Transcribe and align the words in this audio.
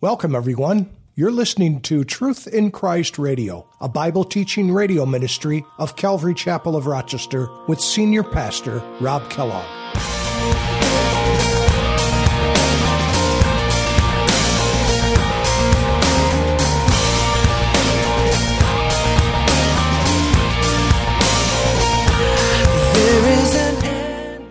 Welcome, 0.00 0.36
everyone. 0.36 0.90
You're 1.16 1.32
listening 1.32 1.80
to 1.80 2.04
Truth 2.04 2.46
in 2.46 2.70
Christ 2.70 3.18
Radio, 3.18 3.68
a 3.80 3.88
Bible 3.88 4.22
teaching 4.22 4.70
radio 4.70 5.04
ministry 5.04 5.64
of 5.76 5.96
Calvary 5.96 6.34
Chapel 6.34 6.76
of 6.76 6.86
Rochester 6.86 7.48
with 7.66 7.80
Senior 7.80 8.22
Pastor 8.22 8.80
Rob 9.00 9.28
Kellogg. 9.28 9.66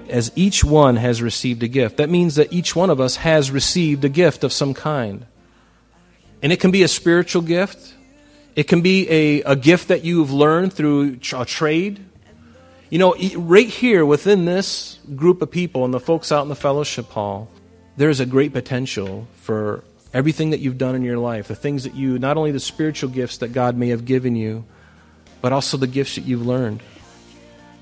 As 0.09 0.29
each 0.35 0.65
one 0.65 0.97
has 0.97 1.21
received 1.21 1.63
a 1.63 1.69
gift. 1.69 1.95
That 1.95 2.09
means 2.09 2.35
that 2.35 2.51
each 2.51 2.75
one 2.75 2.89
of 2.89 2.99
us 2.99 3.15
has 3.15 3.49
received 3.49 4.03
a 4.03 4.09
gift 4.09 4.43
of 4.43 4.51
some 4.51 4.73
kind. 4.73 5.25
And 6.41 6.51
it 6.51 6.59
can 6.59 6.71
be 6.71 6.83
a 6.83 6.87
spiritual 6.87 7.41
gift. 7.41 7.93
It 8.55 8.67
can 8.67 8.81
be 8.81 9.09
a, 9.09 9.41
a 9.43 9.55
gift 9.55 9.89
that 9.89 10.03
you've 10.03 10.31
learned 10.31 10.73
through 10.73 11.19
a 11.33 11.45
trade. 11.45 12.03
You 12.89 12.99
know, 12.99 13.15
right 13.35 13.67
here 13.67 14.05
within 14.05 14.45
this 14.45 14.99
group 15.15 15.41
of 15.41 15.51
people 15.51 15.83
and 15.85 15.93
the 15.93 15.99
folks 15.99 16.31
out 16.31 16.43
in 16.43 16.49
the 16.49 16.55
fellowship 16.55 17.07
hall, 17.07 17.49
there's 17.97 18.19
a 18.19 18.25
great 18.25 18.53
potential 18.53 19.27
for 19.41 19.83
everything 20.13 20.51
that 20.51 20.59
you've 20.59 20.77
done 20.77 20.95
in 20.95 21.03
your 21.03 21.17
life, 21.17 21.47
the 21.47 21.55
things 21.55 21.83
that 21.83 21.95
you, 21.95 22.17
not 22.17 22.37
only 22.37 22.51
the 22.51 22.59
spiritual 22.59 23.09
gifts 23.09 23.37
that 23.37 23.53
God 23.53 23.75
may 23.75 23.89
have 23.89 24.05
given 24.05 24.35
you, 24.35 24.65
but 25.41 25.51
also 25.51 25.77
the 25.77 25.87
gifts 25.87 26.15
that 26.15 26.21
you've 26.21 26.45
learned. 26.45 26.81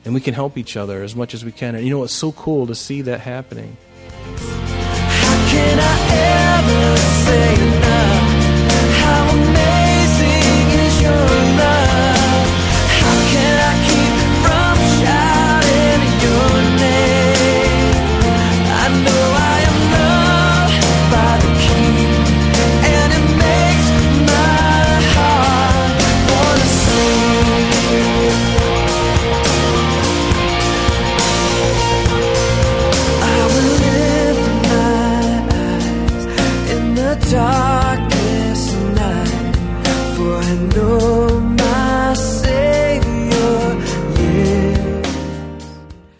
And 0.03 0.13
we 0.13 0.21
can 0.21 0.33
help 0.33 0.57
each 0.57 0.77
other 0.77 1.03
as 1.03 1.15
much 1.15 1.33
as 1.33 1.45
we 1.45 1.51
can. 1.51 1.75
And 1.75 1.83
you 1.83 1.89
know, 1.89 2.03
it's 2.03 2.13
so 2.13 2.31
cool 2.31 2.67
to 2.67 2.75
see 2.75 3.01
that 3.03 3.19
happening. 3.21 3.77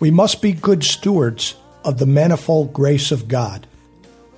We 0.06 0.12
must 0.12 0.40
be 0.40 0.52
good 0.52 0.84
stewards 0.84 1.56
of 1.84 1.98
the 1.98 2.06
manifold 2.06 2.72
grace 2.72 3.12
of 3.12 3.28
God. 3.28 3.66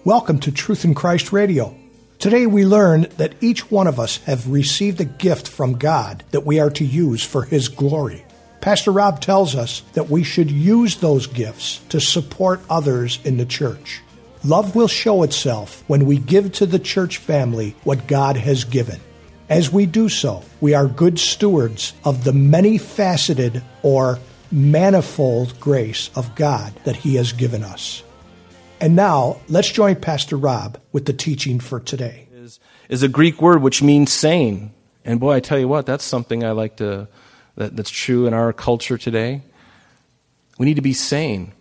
Welcome 0.05 0.39
to 0.39 0.51
Truth 0.53 0.85
in 0.85 0.95
Christ 0.95 1.33
Radio. 1.33 1.75
Today 2.19 2.45
we 2.45 2.65
learn 2.65 3.07
that 3.17 3.35
each 3.41 3.69
one 3.69 3.85
of 3.85 3.99
us 3.99 4.15
have 4.19 4.49
received 4.49 5.01
a 5.01 5.03
gift 5.03 5.45
from 5.45 5.77
God 5.77 6.23
that 6.31 6.45
we 6.45 6.61
are 6.61 6.69
to 6.69 6.85
use 6.85 7.21
for 7.21 7.43
His 7.43 7.67
glory. 7.67 8.23
Pastor 8.61 8.93
Rob 8.93 9.19
tells 9.19 9.57
us 9.57 9.81
that 9.91 10.09
we 10.09 10.23
should 10.23 10.49
use 10.49 10.95
those 10.95 11.27
gifts 11.27 11.81
to 11.89 11.99
support 11.99 12.61
others 12.69 13.19
in 13.25 13.35
the 13.35 13.45
church. 13.45 14.01
Love 14.45 14.73
will 14.73 14.87
show 14.87 15.23
itself 15.23 15.83
when 15.87 16.05
we 16.05 16.17
give 16.17 16.53
to 16.53 16.65
the 16.65 16.79
church 16.79 17.17
family 17.17 17.75
what 17.83 18.07
God 18.07 18.37
has 18.37 18.63
given. 18.63 19.01
As 19.49 19.69
we 19.69 19.85
do 19.85 20.07
so, 20.07 20.43
we 20.61 20.75
are 20.75 20.87
good 20.87 21.19
stewards 21.19 21.91
of 22.05 22.23
the 22.23 22.31
many 22.31 22.77
faceted 22.77 23.61
or 23.83 24.19
manifold 24.51 25.59
grace 25.59 26.09
of 26.15 26.35
God 26.35 26.73
that 26.83 26.95
He 26.95 27.15
has 27.15 27.33
given 27.33 27.63
us. 27.63 28.03
And 28.79 28.95
now, 28.95 29.41
let's 29.47 29.71
join 29.71 29.95
Pastor 29.95 30.37
Rob 30.37 30.79
with 30.91 31.05
the 31.05 31.13
teaching 31.13 31.59
for 31.59 31.79
today. 31.79 32.27
Is, 32.33 32.59
is 32.89 33.03
a 33.03 33.07
Greek 33.07 33.41
word 33.41 33.61
which 33.61 33.81
means 33.81 34.11
sane. 34.11 34.71
And 35.03 35.19
boy, 35.19 35.33
I 35.33 35.39
tell 35.39 35.57
you 35.57 35.67
what, 35.67 35.85
that's 35.85 36.03
something 36.03 36.43
I 36.43 36.51
like 36.51 36.77
to, 36.77 37.07
that, 37.55 37.75
that's 37.75 37.89
true 37.89 38.27
in 38.27 38.33
our 38.33 38.53
culture 38.53 38.97
today. 38.97 39.41
We 40.57 40.65
need 40.65 40.75
to 40.75 40.81
be 40.81 40.93
sane. 40.93 41.53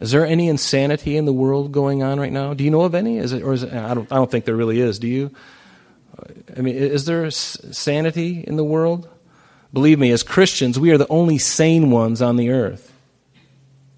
Is 0.00 0.10
there 0.10 0.26
any 0.26 0.48
insanity 0.48 1.16
in 1.16 1.24
the 1.24 1.32
world 1.32 1.72
going 1.72 2.02
on 2.02 2.18
right 2.18 2.32
now? 2.32 2.54
Do 2.54 2.64
you 2.64 2.70
know 2.70 2.82
of 2.82 2.94
any? 2.94 3.18
Is 3.18 3.32
it, 3.32 3.42
or 3.42 3.52
is 3.52 3.62
it, 3.62 3.72
I 3.72 3.94
don't, 3.94 4.10
I 4.10 4.16
don't 4.16 4.30
think 4.30 4.44
there 4.44 4.56
really 4.56 4.80
is. 4.80 4.98
Do 4.98 5.06
you? 5.06 5.30
I 6.56 6.60
mean, 6.60 6.76
is 6.76 7.06
there 7.06 7.30
sanity 7.30 8.44
in 8.46 8.56
the 8.56 8.64
world? 8.64 9.08
Believe 9.74 9.98
me, 9.98 10.12
as 10.12 10.22
Christians, 10.22 10.78
we 10.78 10.92
are 10.92 10.98
the 10.98 11.08
only 11.08 11.36
sane 11.36 11.90
ones 11.90 12.22
on 12.22 12.36
the 12.36 12.50
earth 12.50 12.92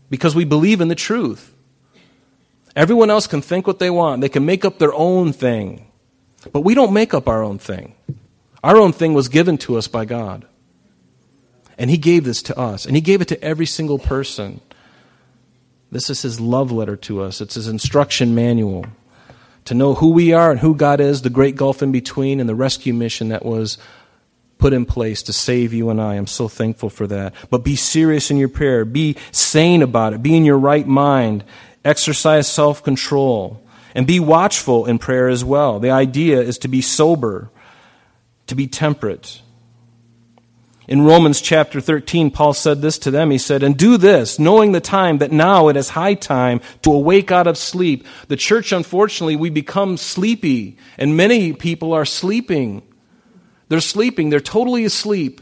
because 0.08 0.34
we 0.34 0.46
believe 0.46 0.80
in 0.80 0.88
the 0.88 0.94
truth. 0.94 1.54
Everyone 2.74 3.10
else 3.10 3.26
can 3.26 3.42
think 3.42 3.66
what 3.66 3.78
they 3.78 3.90
want, 3.90 4.22
they 4.22 4.30
can 4.30 4.46
make 4.46 4.64
up 4.64 4.78
their 4.78 4.94
own 4.94 5.34
thing. 5.34 5.86
But 6.50 6.60
we 6.60 6.74
don't 6.74 6.94
make 6.94 7.12
up 7.12 7.28
our 7.28 7.42
own 7.42 7.58
thing. 7.58 7.94
Our 8.64 8.78
own 8.78 8.92
thing 8.92 9.12
was 9.12 9.28
given 9.28 9.58
to 9.58 9.76
us 9.76 9.86
by 9.86 10.06
God. 10.06 10.46
And 11.76 11.90
He 11.90 11.98
gave 11.98 12.24
this 12.24 12.42
to 12.44 12.58
us, 12.58 12.86
and 12.86 12.96
He 12.96 13.02
gave 13.02 13.20
it 13.20 13.28
to 13.28 13.44
every 13.44 13.66
single 13.66 13.98
person. 13.98 14.62
This 15.92 16.08
is 16.08 16.22
His 16.22 16.40
love 16.40 16.72
letter 16.72 16.96
to 16.96 17.20
us, 17.20 17.42
it's 17.42 17.54
His 17.54 17.68
instruction 17.68 18.34
manual 18.34 18.86
to 19.66 19.74
know 19.74 19.94
who 19.94 20.10
we 20.10 20.32
are 20.32 20.52
and 20.52 20.60
who 20.60 20.74
God 20.74 21.00
is, 21.00 21.22
the 21.22 21.30
great 21.30 21.56
gulf 21.56 21.82
in 21.82 21.92
between, 21.92 22.40
and 22.40 22.48
the 22.48 22.54
rescue 22.54 22.94
mission 22.94 23.28
that 23.28 23.44
was 23.44 23.78
put 24.58 24.72
in 24.72 24.86
place 24.86 25.22
to 25.24 25.32
save 25.32 25.72
you 25.72 25.90
and 25.90 26.00
I. 26.00 26.14
I'm 26.14 26.26
so 26.26 26.48
thankful 26.48 26.90
for 26.90 27.06
that. 27.08 27.34
But 27.50 27.64
be 27.64 27.76
serious 27.76 28.30
in 28.30 28.36
your 28.36 28.48
prayer. 28.48 28.84
Be 28.84 29.16
sane 29.32 29.82
about 29.82 30.12
it. 30.12 30.22
Be 30.22 30.36
in 30.36 30.44
your 30.44 30.58
right 30.58 30.86
mind. 30.86 31.44
Exercise 31.84 32.50
self 32.50 32.82
control. 32.82 33.62
And 33.94 34.06
be 34.06 34.20
watchful 34.20 34.86
in 34.86 34.98
prayer 34.98 35.28
as 35.28 35.44
well. 35.44 35.80
The 35.80 35.90
idea 35.90 36.40
is 36.40 36.58
to 36.58 36.68
be 36.68 36.82
sober, 36.82 37.50
to 38.46 38.54
be 38.54 38.66
temperate. 38.66 39.40
In 40.88 41.02
Romans 41.02 41.40
chapter 41.40 41.80
13, 41.80 42.30
Paul 42.30 42.52
said 42.52 42.80
this 42.80 42.98
to 42.98 43.10
them. 43.10 43.30
He 43.30 43.38
said, 43.38 43.62
And 43.62 43.76
do 43.76 43.96
this, 43.96 44.38
knowing 44.38 44.72
the 44.72 44.80
time 44.80 45.18
that 45.18 45.32
now 45.32 45.68
it 45.68 45.76
is 45.76 45.90
high 45.90 46.14
time 46.14 46.60
to 46.82 46.92
awake 46.92 47.32
out 47.32 47.48
of 47.48 47.58
sleep. 47.58 48.06
The 48.28 48.36
church, 48.36 48.70
unfortunately, 48.70 49.34
we 49.34 49.50
become 49.50 49.96
sleepy, 49.96 50.76
and 50.96 51.16
many 51.16 51.52
people 51.52 51.92
are 51.92 52.04
sleeping. 52.04 52.82
They're 53.68 53.80
sleeping, 53.80 54.30
they're 54.30 54.40
totally 54.40 54.84
asleep. 54.84 55.40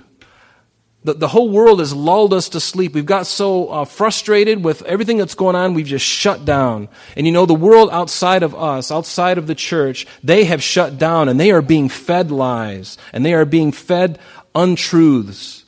The, 1.04 1.12
the 1.12 1.28
whole 1.28 1.50
world 1.50 1.80
has 1.80 1.92
lulled 1.92 2.32
us 2.32 2.48
to 2.50 2.60
sleep. 2.60 2.94
We've 2.94 3.04
got 3.04 3.26
so 3.26 3.68
uh, 3.68 3.84
frustrated 3.84 4.64
with 4.64 4.82
everything 4.84 5.18
that's 5.18 5.34
going 5.34 5.54
on, 5.54 5.74
we've 5.74 5.86
just 5.86 6.06
shut 6.06 6.46
down. 6.46 6.88
And 7.14 7.26
you 7.26 7.32
know, 7.32 7.44
the 7.44 7.54
world 7.54 7.90
outside 7.92 8.42
of 8.42 8.54
us, 8.54 8.90
outside 8.90 9.36
of 9.36 9.46
the 9.46 9.54
church, 9.54 10.06
they 10.22 10.44
have 10.44 10.62
shut 10.62 10.98
down 10.98 11.28
and 11.28 11.38
they 11.38 11.50
are 11.50 11.60
being 11.60 11.90
fed 11.90 12.30
lies 12.30 12.96
and 13.12 13.24
they 13.24 13.34
are 13.34 13.44
being 13.44 13.70
fed 13.70 14.18
untruths. 14.54 15.64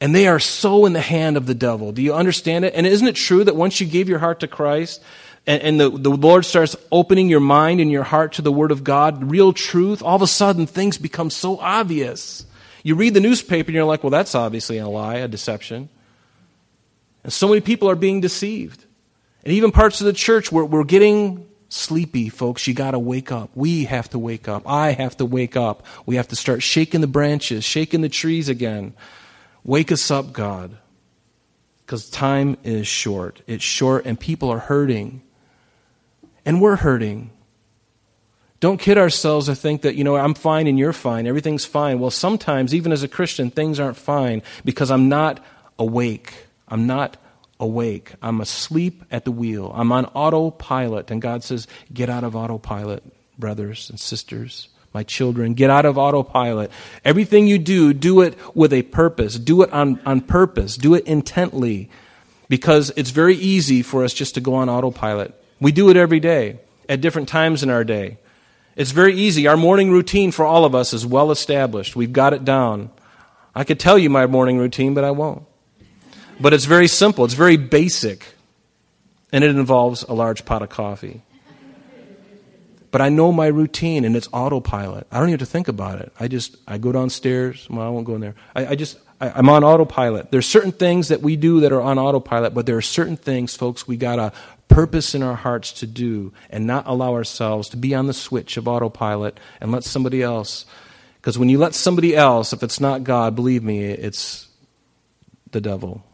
And 0.00 0.14
they 0.14 0.28
are 0.28 0.38
so 0.38 0.86
in 0.86 0.92
the 0.92 1.00
hand 1.00 1.36
of 1.36 1.46
the 1.46 1.54
devil. 1.54 1.90
Do 1.90 2.02
you 2.02 2.14
understand 2.14 2.64
it? 2.64 2.74
And 2.74 2.86
isn't 2.86 3.08
it 3.08 3.16
true 3.16 3.42
that 3.44 3.56
once 3.56 3.80
you 3.80 3.86
gave 3.86 4.08
your 4.08 4.20
heart 4.20 4.40
to 4.40 4.46
Christ, 4.46 5.02
and, 5.48 5.62
and 5.62 5.80
the, 5.80 5.88
the 5.88 6.10
Lord 6.10 6.44
starts 6.44 6.76
opening 6.92 7.30
your 7.30 7.40
mind 7.40 7.80
and 7.80 7.90
your 7.90 8.02
heart 8.02 8.34
to 8.34 8.42
the 8.42 8.52
Word 8.52 8.70
of 8.70 8.84
God, 8.84 9.30
real 9.30 9.54
truth, 9.54 10.02
all 10.02 10.14
of 10.14 10.20
a 10.20 10.26
sudden 10.26 10.66
things 10.66 10.98
become 10.98 11.30
so 11.30 11.58
obvious. 11.58 12.44
You 12.82 12.96
read 12.96 13.14
the 13.14 13.20
newspaper 13.20 13.68
and 13.68 13.74
you're 13.74 13.86
like, 13.86 14.04
well, 14.04 14.10
that's 14.10 14.34
obviously 14.34 14.76
a 14.76 14.86
lie, 14.86 15.16
a 15.16 15.26
deception. 15.26 15.88
And 17.24 17.32
so 17.32 17.48
many 17.48 17.62
people 17.62 17.88
are 17.88 17.96
being 17.96 18.20
deceived. 18.20 18.84
And 19.42 19.54
even 19.54 19.72
parts 19.72 20.02
of 20.02 20.04
the 20.04 20.12
church, 20.12 20.52
we're, 20.52 20.64
we're 20.64 20.84
getting 20.84 21.48
sleepy, 21.70 22.28
folks. 22.28 22.66
You 22.68 22.74
got 22.74 22.90
to 22.90 22.98
wake 22.98 23.32
up. 23.32 23.48
We 23.54 23.84
have 23.84 24.10
to 24.10 24.18
wake 24.18 24.48
up. 24.48 24.64
I 24.68 24.92
have 24.92 25.16
to 25.16 25.24
wake 25.24 25.56
up. 25.56 25.86
We 26.04 26.16
have 26.16 26.28
to 26.28 26.36
start 26.36 26.62
shaking 26.62 27.00
the 27.00 27.06
branches, 27.06 27.64
shaking 27.64 28.02
the 28.02 28.10
trees 28.10 28.50
again. 28.50 28.92
Wake 29.64 29.90
us 29.92 30.10
up, 30.10 30.34
God. 30.34 30.76
Because 31.86 32.10
time 32.10 32.58
is 32.64 32.86
short. 32.86 33.40
It's 33.46 33.64
short, 33.64 34.04
and 34.04 34.20
people 34.20 34.50
are 34.50 34.58
hurting. 34.58 35.22
And 36.48 36.62
we're 36.62 36.76
hurting. 36.76 37.30
Don't 38.58 38.78
kid 38.78 38.96
ourselves 38.96 39.50
or 39.50 39.54
think 39.54 39.82
that, 39.82 39.96
you 39.96 40.02
know, 40.02 40.16
I'm 40.16 40.32
fine 40.32 40.66
and 40.66 40.78
you're 40.78 40.94
fine. 40.94 41.26
Everything's 41.26 41.66
fine. 41.66 42.00
Well, 42.00 42.10
sometimes, 42.10 42.74
even 42.74 42.90
as 42.90 43.02
a 43.02 43.08
Christian, 43.08 43.50
things 43.50 43.78
aren't 43.78 43.98
fine 43.98 44.42
because 44.64 44.90
I'm 44.90 45.10
not 45.10 45.44
awake. 45.78 46.46
I'm 46.66 46.86
not 46.86 47.18
awake. 47.60 48.14
I'm 48.22 48.40
asleep 48.40 49.04
at 49.10 49.26
the 49.26 49.30
wheel. 49.30 49.70
I'm 49.74 49.92
on 49.92 50.06
autopilot. 50.06 51.10
And 51.10 51.20
God 51.20 51.44
says, 51.44 51.66
get 51.92 52.08
out 52.08 52.24
of 52.24 52.34
autopilot, 52.34 53.02
brothers 53.38 53.90
and 53.90 54.00
sisters, 54.00 54.68
my 54.94 55.02
children. 55.02 55.52
Get 55.52 55.68
out 55.68 55.84
of 55.84 55.98
autopilot. 55.98 56.70
Everything 57.04 57.46
you 57.46 57.58
do, 57.58 57.92
do 57.92 58.22
it 58.22 58.38
with 58.56 58.72
a 58.72 58.84
purpose. 58.84 59.38
Do 59.38 59.60
it 59.60 59.70
on, 59.70 60.00
on 60.06 60.22
purpose. 60.22 60.78
Do 60.78 60.94
it 60.94 61.06
intently. 61.06 61.90
Because 62.48 62.90
it's 62.96 63.10
very 63.10 63.34
easy 63.34 63.82
for 63.82 64.02
us 64.02 64.14
just 64.14 64.34
to 64.36 64.40
go 64.40 64.54
on 64.54 64.70
autopilot. 64.70 65.34
We 65.60 65.72
do 65.72 65.90
it 65.90 65.96
every 65.96 66.20
day, 66.20 66.58
at 66.88 67.00
different 67.00 67.28
times 67.28 67.62
in 67.62 67.70
our 67.70 67.84
day. 67.84 68.18
It's 68.76 68.92
very 68.92 69.14
easy. 69.14 69.46
Our 69.48 69.56
morning 69.56 69.90
routine 69.90 70.30
for 70.30 70.44
all 70.44 70.64
of 70.64 70.74
us 70.74 70.92
is 70.92 71.04
well 71.04 71.30
established. 71.30 71.96
We've 71.96 72.12
got 72.12 72.32
it 72.32 72.44
down. 72.44 72.90
I 73.54 73.64
could 73.64 73.80
tell 73.80 73.98
you 73.98 74.08
my 74.08 74.26
morning 74.26 74.58
routine, 74.58 74.94
but 74.94 75.02
I 75.02 75.10
won't. 75.10 75.44
But 76.40 76.54
it's 76.54 76.64
very 76.64 76.86
simple, 76.86 77.24
it's 77.24 77.34
very 77.34 77.56
basic, 77.56 78.24
and 79.32 79.42
it 79.42 79.50
involves 79.50 80.04
a 80.04 80.12
large 80.12 80.44
pot 80.44 80.62
of 80.62 80.68
coffee. 80.68 81.22
But 82.90 83.00
I 83.02 83.08
know 83.08 83.32
my 83.32 83.48
routine 83.48 84.04
and 84.04 84.16
it's 84.16 84.28
autopilot. 84.32 85.06
I 85.10 85.18
don't 85.18 85.28
even 85.28 85.40
have 85.40 85.46
to 85.46 85.52
think 85.52 85.68
about 85.68 86.00
it. 86.00 86.12
I 86.18 86.28
just, 86.28 86.56
I 86.66 86.78
go 86.78 86.90
downstairs. 86.90 87.66
Well, 87.68 87.86
I 87.86 87.90
won't 87.90 88.06
go 88.06 88.14
in 88.14 88.22
there. 88.22 88.34
I, 88.54 88.68
I 88.68 88.74
just, 88.76 88.98
I, 89.20 89.38
am 89.38 89.48
on 89.50 89.62
autopilot. 89.62 90.30
There's 90.30 90.46
certain 90.46 90.72
things 90.72 91.08
that 91.08 91.20
we 91.20 91.36
do 91.36 91.60
that 91.60 91.72
are 91.72 91.82
on 91.82 91.98
autopilot, 91.98 92.54
but 92.54 92.64
there 92.64 92.76
are 92.76 92.82
certain 92.82 93.16
things, 93.16 93.54
folks, 93.54 93.86
we 93.86 93.98
got 93.98 94.18
a 94.18 94.32
purpose 94.68 95.14
in 95.14 95.22
our 95.22 95.34
hearts 95.34 95.72
to 95.72 95.86
do 95.86 96.32
and 96.50 96.66
not 96.66 96.86
allow 96.86 97.14
ourselves 97.14 97.68
to 97.70 97.76
be 97.76 97.94
on 97.94 98.06
the 98.06 98.12
switch 98.12 98.56
of 98.56 98.68
autopilot 98.68 99.40
and 99.60 99.72
let 99.72 99.84
somebody 99.84 100.22
else. 100.22 100.66
Because 101.16 101.38
when 101.38 101.48
you 101.48 101.58
let 101.58 101.74
somebody 101.74 102.14
else, 102.14 102.52
if 102.52 102.62
it's 102.62 102.80
not 102.80 103.04
God, 103.04 103.34
believe 103.34 103.62
me, 103.62 103.82
it's 103.84 104.48
the 105.50 105.60
devil. 105.60 106.04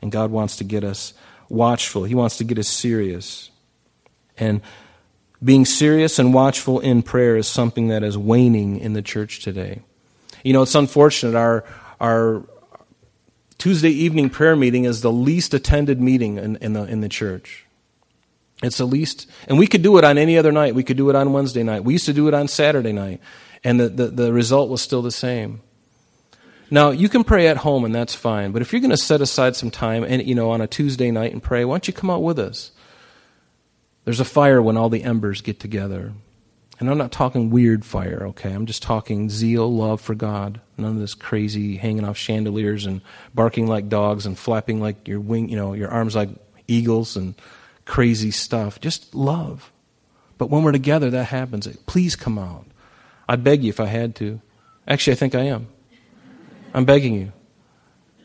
And 0.00 0.12
God 0.12 0.30
wants 0.30 0.56
to 0.56 0.64
get 0.64 0.84
us 0.84 1.14
watchful, 1.48 2.04
He 2.04 2.14
wants 2.14 2.38
to 2.38 2.44
get 2.44 2.58
us 2.58 2.68
serious. 2.68 3.50
And 4.38 4.60
being 5.42 5.64
serious 5.64 6.18
and 6.18 6.32
watchful 6.32 6.80
in 6.80 7.02
prayer 7.02 7.36
is 7.36 7.46
something 7.46 7.88
that 7.88 8.02
is 8.02 8.16
waning 8.16 8.78
in 8.78 8.92
the 8.92 9.02
church 9.02 9.40
today. 9.40 9.80
You 10.42 10.52
know, 10.52 10.62
it's 10.62 10.74
unfortunate. 10.74 11.36
Our, 11.36 11.64
our 12.00 12.44
Tuesday 13.66 13.90
evening 13.90 14.30
prayer 14.30 14.54
meeting 14.54 14.84
is 14.84 15.00
the 15.00 15.10
least 15.10 15.52
attended 15.52 16.00
meeting 16.00 16.36
in, 16.36 16.54
in, 16.58 16.72
the, 16.72 16.84
in 16.84 17.00
the 17.00 17.08
church. 17.08 17.66
It's 18.62 18.78
the 18.78 18.84
least, 18.84 19.28
and 19.48 19.58
we 19.58 19.66
could 19.66 19.82
do 19.82 19.98
it 19.98 20.04
on 20.04 20.18
any 20.18 20.38
other 20.38 20.52
night. 20.52 20.76
We 20.76 20.84
could 20.84 20.96
do 20.96 21.10
it 21.10 21.16
on 21.16 21.32
Wednesday 21.32 21.64
night. 21.64 21.82
We 21.82 21.94
used 21.94 22.06
to 22.06 22.12
do 22.12 22.28
it 22.28 22.32
on 22.32 22.46
Saturday 22.46 22.92
night, 22.92 23.20
and 23.64 23.80
the, 23.80 23.88
the, 23.88 24.06
the 24.06 24.32
result 24.32 24.70
was 24.70 24.82
still 24.82 25.02
the 25.02 25.10
same. 25.10 25.62
Now, 26.70 26.90
you 26.90 27.08
can 27.08 27.24
pray 27.24 27.48
at 27.48 27.56
home, 27.56 27.84
and 27.84 27.92
that's 27.92 28.14
fine, 28.14 28.52
but 28.52 28.62
if 28.62 28.72
you're 28.72 28.78
going 28.78 28.90
to 28.92 28.96
set 28.96 29.20
aside 29.20 29.56
some 29.56 29.72
time 29.72 30.04
and, 30.04 30.24
you 30.24 30.36
know, 30.36 30.50
on 30.50 30.60
a 30.60 30.68
Tuesday 30.68 31.10
night 31.10 31.32
and 31.32 31.42
pray, 31.42 31.64
why 31.64 31.74
don't 31.74 31.88
you 31.88 31.92
come 31.92 32.08
out 32.08 32.22
with 32.22 32.38
us? 32.38 32.70
There's 34.04 34.20
a 34.20 34.24
fire 34.24 34.62
when 34.62 34.76
all 34.76 34.90
the 34.90 35.02
embers 35.02 35.40
get 35.40 35.58
together. 35.58 36.12
And 36.78 36.90
I'm 36.90 36.98
not 36.98 37.12
talking 37.12 37.48
weird 37.50 37.84
fire, 37.84 38.26
okay? 38.28 38.52
I'm 38.52 38.66
just 38.66 38.82
talking 38.82 39.30
zeal, 39.30 39.74
love 39.74 40.00
for 40.00 40.14
God. 40.14 40.60
None 40.76 40.92
of 40.92 40.98
this 40.98 41.14
crazy 41.14 41.76
hanging 41.76 42.04
off 42.04 42.18
chandeliers 42.18 42.84
and 42.84 43.00
barking 43.34 43.66
like 43.66 43.88
dogs 43.88 44.26
and 44.26 44.38
flapping 44.38 44.80
like 44.80 45.08
your 45.08 45.20
wing, 45.20 45.48
you 45.48 45.56
know, 45.56 45.72
your 45.72 45.88
arms 45.88 46.14
like 46.14 46.28
eagles 46.68 47.16
and 47.16 47.34
crazy 47.86 48.30
stuff. 48.30 48.78
Just 48.80 49.14
love. 49.14 49.72
But 50.36 50.50
when 50.50 50.62
we're 50.62 50.72
together, 50.72 51.08
that 51.10 51.24
happens. 51.24 51.66
Please 51.86 52.14
come 52.14 52.38
out. 52.38 52.66
I'd 53.26 53.42
beg 53.42 53.64
you 53.64 53.70
if 53.70 53.80
I 53.80 53.86
had 53.86 54.14
to. 54.16 54.42
Actually, 54.86 55.14
I 55.14 55.16
think 55.16 55.34
I 55.34 55.42
am. 55.44 55.68
I'm 56.74 56.84
begging 56.84 57.14
you. 57.14 57.32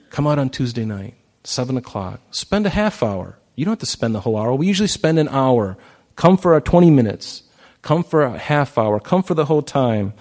Come 0.09 0.27
out 0.27 0.39
on 0.39 0.49
Tuesday 0.49 0.83
night, 0.83 1.15
7 1.45 1.77
o'clock. 1.77 2.19
Spend 2.31 2.65
a 2.65 2.69
half 2.69 3.01
hour. 3.01 3.37
You 3.55 3.63
don't 3.63 3.71
have 3.73 3.79
to 3.79 3.85
spend 3.85 4.13
the 4.13 4.19
whole 4.19 4.37
hour. 4.37 4.53
We 4.53 4.67
usually 4.67 4.87
spend 4.87 5.19
an 5.19 5.29
hour. 5.29 5.77
Come 6.17 6.35
for 6.35 6.53
our 6.53 6.59
20 6.59 6.91
minutes. 6.91 7.43
Come 7.81 8.03
for 8.03 8.21
a 8.21 8.37
half 8.37 8.77
hour. 8.77 8.99
Come 8.99 9.23
for 9.23 9.33
the 9.33 9.45
whole 9.45 9.61
time. 9.61 10.13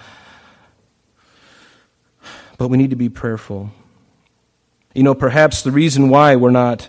But 2.58 2.68
we 2.68 2.78
need 2.78 2.90
to 2.90 2.96
be 2.96 3.08
prayerful. 3.08 3.70
You 4.94 5.02
know, 5.02 5.14
perhaps 5.14 5.62
the 5.62 5.70
reason 5.70 6.08
why 6.08 6.36
we're 6.36 6.50
not 6.50 6.88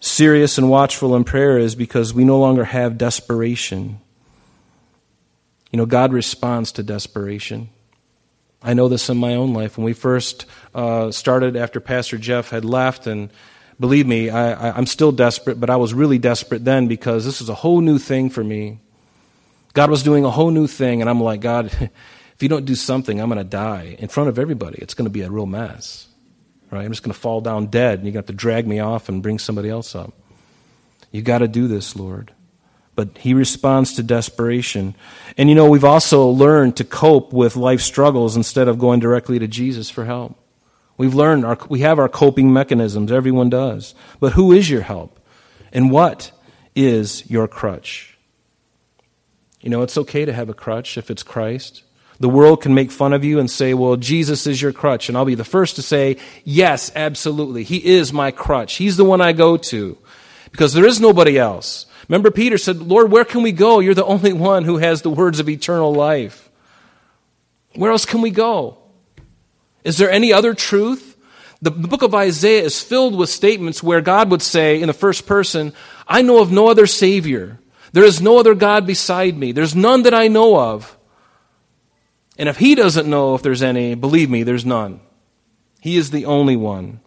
serious 0.00 0.58
and 0.58 0.68
watchful 0.68 1.14
in 1.14 1.24
prayer 1.24 1.58
is 1.58 1.74
because 1.74 2.12
we 2.12 2.24
no 2.24 2.38
longer 2.38 2.64
have 2.64 2.98
desperation. 2.98 4.00
You 5.70 5.76
know, 5.76 5.86
God 5.86 6.12
responds 6.12 6.72
to 6.72 6.82
desperation. 6.82 7.70
I 8.62 8.74
know 8.74 8.88
this 8.88 9.08
in 9.08 9.16
my 9.16 9.36
own 9.36 9.54
life. 9.54 9.78
When 9.78 9.84
we 9.84 9.92
first 9.92 10.44
uh, 10.74 11.10
started 11.12 11.56
after 11.56 11.80
Pastor 11.80 12.18
Jeff 12.18 12.50
had 12.50 12.64
left 12.64 13.06
and 13.06 13.30
believe 13.78 14.06
me, 14.06 14.28
I, 14.28 14.76
am 14.76 14.86
still 14.86 15.12
desperate, 15.12 15.58
but 15.58 15.70
I 15.70 15.76
was 15.76 15.94
really 15.94 16.18
desperate 16.18 16.64
then 16.64 16.86
because 16.86 17.24
this 17.24 17.40
was 17.40 17.48
a 17.48 17.54
whole 17.54 17.80
new 17.80 17.98
thing 17.98 18.28
for 18.28 18.44
me. 18.44 18.80
God 19.72 19.90
was 19.90 20.02
doing 20.02 20.24
a 20.24 20.30
whole 20.30 20.50
new 20.50 20.66
thing, 20.66 21.00
and 21.00 21.08
I'm 21.08 21.20
like, 21.20 21.40
God, 21.40 21.66
if 22.34 22.42
you 22.42 22.48
don't 22.48 22.64
do 22.64 22.74
something, 22.74 23.20
I'm 23.20 23.28
going 23.28 23.38
to 23.38 23.44
die 23.44 23.96
in 23.98 24.08
front 24.08 24.28
of 24.28 24.38
everybody. 24.38 24.78
It's 24.80 24.94
going 24.94 25.06
to 25.06 25.10
be 25.10 25.22
a 25.22 25.30
real 25.30 25.46
mess. 25.46 26.08
Right? 26.70 26.84
I'm 26.84 26.92
just 26.92 27.02
going 27.02 27.12
to 27.12 27.18
fall 27.18 27.40
down 27.40 27.66
dead, 27.66 27.98
and 27.98 28.06
you're 28.06 28.12
going 28.12 28.24
to 28.24 28.32
have 28.32 28.38
to 28.38 28.40
drag 28.40 28.66
me 28.66 28.78
off 28.78 29.08
and 29.08 29.22
bring 29.22 29.38
somebody 29.38 29.68
else 29.68 29.94
up. 29.94 30.12
You 31.10 31.22
got 31.22 31.38
to 31.38 31.48
do 31.48 31.66
this, 31.68 31.96
Lord. 31.96 32.32
But 32.94 33.18
he 33.18 33.34
responds 33.34 33.94
to 33.94 34.02
desperation. 34.02 34.94
And 35.36 35.48
you 35.48 35.54
know, 35.54 35.68
we've 35.68 35.84
also 35.84 36.28
learned 36.28 36.76
to 36.76 36.84
cope 36.84 37.32
with 37.32 37.56
life 37.56 37.80
struggles 37.80 38.36
instead 38.36 38.68
of 38.68 38.78
going 38.78 39.00
directly 39.00 39.38
to 39.38 39.48
Jesus 39.48 39.90
for 39.90 40.04
help. 40.04 40.36
We've 40.96 41.14
learned, 41.14 41.46
our, 41.46 41.58
we 41.68 41.80
have 41.80 41.98
our 41.98 42.10
coping 42.10 42.52
mechanisms. 42.52 43.10
Everyone 43.10 43.48
does. 43.48 43.94
But 44.18 44.32
who 44.32 44.52
is 44.52 44.68
your 44.68 44.82
help? 44.82 45.18
And 45.72 45.90
what 45.90 46.30
is 46.76 47.28
your 47.30 47.48
crutch? 47.48 48.18
You 49.60 49.70
know, 49.70 49.82
it's 49.82 49.98
okay 49.98 50.24
to 50.24 50.32
have 50.32 50.48
a 50.48 50.54
crutch 50.54 50.96
if 50.96 51.10
it's 51.10 51.22
Christ. 51.22 51.82
The 52.18 52.28
world 52.28 52.62
can 52.62 52.74
make 52.74 52.90
fun 52.90 53.12
of 53.12 53.24
you 53.24 53.38
and 53.38 53.50
say, 53.50 53.72
well, 53.72 53.96
Jesus 53.96 54.46
is 54.46 54.60
your 54.60 54.72
crutch. 54.72 55.08
And 55.08 55.16
I'll 55.16 55.24
be 55.24 55.34
the 55.34 55.44
first 55.44 55.76
to 55.76 55.82
say, 55.82 56.18
yes, 56.44 56.90
absolutely. 56.94 57.64
He 57.64 57.84
is 57.84 58.12
my 58.12 58.30
crutch. 58.30 58.74
He's 58.74 58.96
the 58.96 59.04
one 59.04 59.20
I 59.20 59.32
go 59.32 59.56
to 59.56 59.96
because 60.50 60.72
there 60.72 60.86
is 60.86 61.00
nobody 61.00 61.38
else. 61.38 61.86
Remember, 62.08 62.30
Peter 62.30 62.58
said, 62.58 62.78
Lord, 62.78 63.10
where 63.10 63.24
can 63.24 63.42
we 63.42 63.52
go? 63.52 63.80
You're 63.80 63.94
the 63.94 64.04
only 64.04 64.32
one 64.32 64.64
who 64.64 64.78
has 64.78 65.02
the 65.02 65.10
words 65.10 65.40
of 65.40 65.48
eternal 65.48 65.94
life. 65.94 66.50
Where 67.74 67.92
else 67.92 68.04
can 68.04 68.20
we 68.20 68.30
go? 68.30 68.78
Is 69.84 69.96
there 69.96 70.10
any 70.10 70.32
other 70.32 70.54
truth? 70.54 71.16
The, 71.62 71.70
book 71.70 72.02
of 72.02 72.14
Isaiah 72.14 72.62
is 72.62 72.82
filled 72.82 73.16
with 73.16 73.28
statements 73.28 73.82
where 73.82 74.00
God 74.00 74.30
would 74.30 74.42
say 74.42 74.80
in 74.80 74.88
the 74.88 74.94
first 74.94 75.26
person, 75.26 75.72
I 76.08 76.22
know 76.22 76.40
of 76.40 76.50
no 76.50 76.68
other 76.68 76.86
Savior. 76.86 77.58
There 77.92 78.04
is 78.04 78.20
no 78.20 78.38
other 78.38 78.54
God 78.54 78.86
beside 78.86 79.36
me. 79.36 79.52
There's 79.52 79.74
none 79.74 80.02
that 80.02 80.14
I 80.14 80.28
know 80.28 80.58
of. 80.58 80.96
And 82.38 82.48
if 82.48 82.58
He 82.58 82.74
doesn't 82.74 83.08
know 83.08 83.34
if 83.34 83.42
there's 83.42 83.62
any, 83.62 83.94
believe 83.94 84.30
me, 84.30 84.42
there's 84.42 84.64
none. 84.64 85.00
He 85.80 85.96
is 85.96 86.10
the 86.10 86.24
only 86.26 86.56
one. 86.56 87.00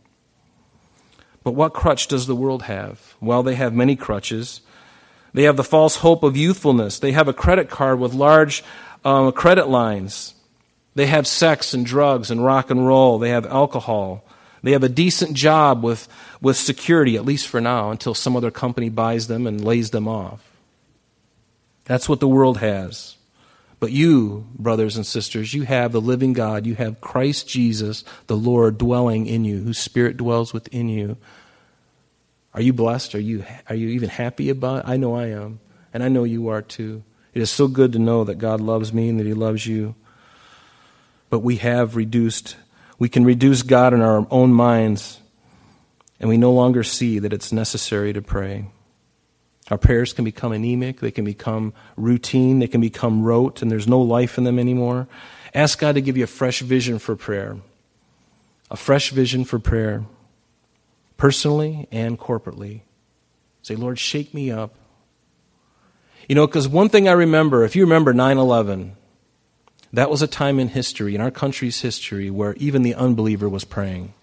But 1.44 1.56
what 1.56 1.74
crutch 1.74 2.08
does 2.08 2.28
the 2.28 2.36
world 2.36 2.64
have? 2.64 3.16
Well, 3.20 3.44
they 3.44 3.56
have 3.56 3.74
many 3.74 3.96
crutches. 3.96 4.62
They 5.34 5.44
have 5.44 5.58
the 5.58 5.64
false 5.64 5.98
hope 5.98 6.24
of 6.24 6.38
youthfulness. 6.38 7.00
They 7.00 7.12
have 7.12 7.28
a 7.28 7.34
credit 7.34 7.70
card 7.70 8.00
with 8.00 8.14
large 8.14 8.64
um, 9.04 9.32
credit 9.32 9.68
lines. 9.68 10.36
They 10.96 11.08
have 11.08 11.28
sex 11.28 11.74
and 11.74 11.86
drugs 11.86 12.30
and 12.32 12.44
rock 12.44 12.70
and 12.70 12.86
roll. 12.86 13.20
They 13.20 13.30
have 13.30 13.46
alcohol. 13.46 14.24
They 14.62 14.72
have 14.72 14.84
a 14.84 14.90
decent 14.90 15.34
job 15.34 15.84
with, 15.84 16.08
with 16.40 16.56
security, 16.56 17.18
at 17.18 17.26
least 17.26 17.48
for 17.48 17.60
now, 17.60 17.92
until 17.92 18.14
some 18.14 18.38
other 18.38 18.52
company 18.52 18.90
buys 18.90 19.28
them 19.28 19.46
and 19.46 19.64
lays 19.64 19.90
them 19.90 20.08
off. 20.08 20.53
That's 21.86 22.08
what 22.08 22.20
the 22.20 22.28
world 22.28 22.60
has. 22.60 23.18
But 23.80 23.92
you, 23.92 24.48
brothers 24.58 24.96
and 24.96 25.06
sisters, 25.06 25.54
you 25.54 25.64
have 25.64 25.92
the 25.92 26.00
living 26.00 26.34
God. 26.34 26.66
You 26.66 26.76
have 26.76 27.02
Christ 27.02 27.48
Jesus, 27.48 28.06
the 28.28 28.38
Lord, 28.38 28.78
dwelling 28.78 29.28
in 29.28 29.44
you, 29.44 29.60
whose 29.60 29.78
Spirit 29.78 30.16
dwells 30.16 30.54
within 30.54 30.88
you. 30.88 31.18
Are 32.54 32.62
you 32.62 32.72
blessed? 32.72 33.16
Are 33.16 33.20
you, 33.20 33.44
are 33.68 33.76
you 33.76 33.90
even 33.90 34.10
happy 34.10 34.50
about 34.50 34.86
it? 34.86 34.90
I 34.90 34.98
know 34.98 35.16
I 35.16 35.28
am. 35.28 35.60
And 35.94 36.02
I 36.02 36.08
know 36.08 36.24
you 36.24 36.48
are 36.48 36.62
too. 36.62 37.04
It 37.34 37.42
is 37.42 37.52
so 37.52 37.68
good 37.68 37.92
to 37.94 38.00
know 38.00 38.24
that 38.24 38.36
God 38.36 38.62
loves 38.62 38.94
me 38.94 39.10
and 39.10 39.20
that 39.20 39.26
He 39.26 39.34
loves 39.34 39.66
you 39.68 39.96
but 41.34 41.40
we 41.40 41.56
have 41.56 41.96
reduced, 41.96 42.58
we 43.00 43.10
can 43.10 43.26
reduce 43.26 43.64
God 43.64 43.92
in 43.92 44.04
our 44.04 44.28
own 44.30 44.54
minds, 44.54 45.20
and 46.20 46.30
we 46.30 46.38
no 46.38 46.52
longer 46.52 46.84
see 46.84 47.18
that 47.18 47.34
it's 47.34 47.52
necessary 47.52 48.14
to 48.14 48.22
pray. 48.22 48.68
Our 49.72 49.78
prayers 49.78 50.12
can 50.12 50.26
become 50.26 50.52
anemic, 50.52 51.00
they 51.00 51.12
can 51.12 51.24
become 51.24 51.74
routine, 51.96 52.60
they 52.60 52.68
can 52.68 52.82
become 52.82 53.24
rote, 53.24 53.62
and 53.62 53.72
there's 53.72 53.88
no 53.88 54.02
life 54.02 54.38
in 54.38 54.44
them 54.44 54.60
anymore. 54.60 55.08
Ask 55.54 55.80
God 55.80 55.96
to 55.96 56.02
give 56.02 56.18
you 56.18 56.26
a 56.26 56.28
fresh 56.28 56.60
vision 56.60 57.00
for 57.00 57.16
prayer. 57.16 57.58
A 58.70 58.76
fresh 58.76 59.12
vision 59.12 59.46
for 59.46 59.60
prayer, 59.60 60.04
personally 61.16 61.88
and 61.92 62.20
corporately. 62.20 62.82
Say, 63.62 63.76
Lord, 63.76 64.00
shake 64.00 64.34
me 64.34 64.52
up. 64.52 64.74
You 66.28 66.36
know, 66.36 66.48
because 66.48 66.68
one 66.68 66.90
thing 66.90 67.08
I 67.08 67.14
remember, 67.14 67.64
if 67.64 67.76
you 67.76 67.84
remember 67.84 68.14
9 68.14 68.38
11, 68.38 68.96
that 69.94 70.10
was 70.10 70.22
a 70.22 70.28
time 70.28 70.60
in 70.60 70.70
history, 70.70 71.14
in 71.14 71.22
our 71.22 71.32
country's 71.32 71.82
history, 71.82 72.30
where 72.30 72.56
even 72.56 72.82
the 72.82 72.96
unbeliever 72.96 73.48
was 73.48 73.64
praying. 73.64 74.14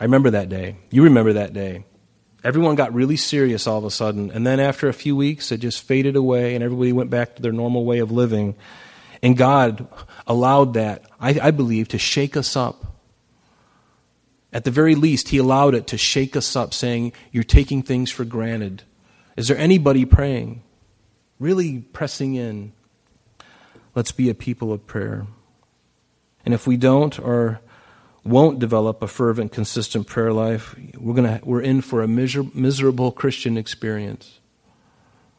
I 0.00 0.04
remember 0.04 0.30
that 0.30 0.48
day. 0.48 0.76
You 0.90 1.04
remember 1.04 1.34
that 1.34 1.52
day. 1.52 1.84
Everyone 2.44 2.74
got 2.74 2.92
really 2.92 3.16
serious 3.16 3.66
all 3.66 3.78
of 3.78 3.84
a 3.84 3.90
sudden. 3.90 4.30
And 4.32 4.46
then 4.46 4.58
after 4.58 4.88
a 4.88 4.92
few 4.92 5.14
weeks, 5.14 5.52
it 5.52 5.58
just 5.58 5.82
faded 5.82 6.16
away 6.16 6.54
and 6.54 6.64
everybody 6.64 6.92
went 6.92 7.10
back 7.10 7.36
to 7.36 7.42
their 7.42 7.52
normal 7.52 7.84
way 7.84 8.00
of 8.00 8.10
living. 8.10 8.56
And 9.22 9.36
God 9.36 9.86
allowed 10.26 10.74
that, 10.74 11.04
I, 11.20 11.38
I 11.40 11.50
believe, 11.52 11.88
to 11.88 11.98
shake 11.98 12.36
us 12.36 12.56
up. 12.56 12.84
At 14.52 14.64
the 14.64 14.70
very 14.72 14.96
least, 14.96 15.28
He 15.28 15.38
allowed 15.38 15.74
it 15.74 15.86
to 15.88 15.98
shake 15.98 16.36
us 16.36 16.56
up, 16.56 16.74
saying, 16.74 17.12
You're 17.30 17.44
taking 17.44 17.82
things 17.82 18.10
for 18.10 18.24
granted. 18.24 18.82
Is 19.36 19.48
there 19.48 19.56
anybody 19.56 20.04
praying? 20.04 20.62
Really 21.38 21.78
pressing 21.78 22.34
in? 22.34 22.72
Let's 23.94 24.12
be 24.12 24.28
a 24.28 24.34
people 24.34 24.72
of 24.72 24.86
prayer. 24.86 25.26
And 26.44 26.52
if 26.52 26.66
we 26.66 26.76
don't 26.76 27.18
or 27.18 27.60
won't 28.24 28.58
develop 28.58 29.02
a 29.02 29.08
fervent, 29.08 29.52
consistent 29.52 30.06
prayer 30.06 30.32
life, 30.32 30.76
we're, 30.96 31.14
gonna, 31.14 31.40
we're 31.42 31.60
in 31.60 31.80
for 31.80 32.02
a 32.02 32.08
miser- 32.08 32.46
miserable 32.54 33.10
Christian 33.10 33.56
experience. 33.56 34.38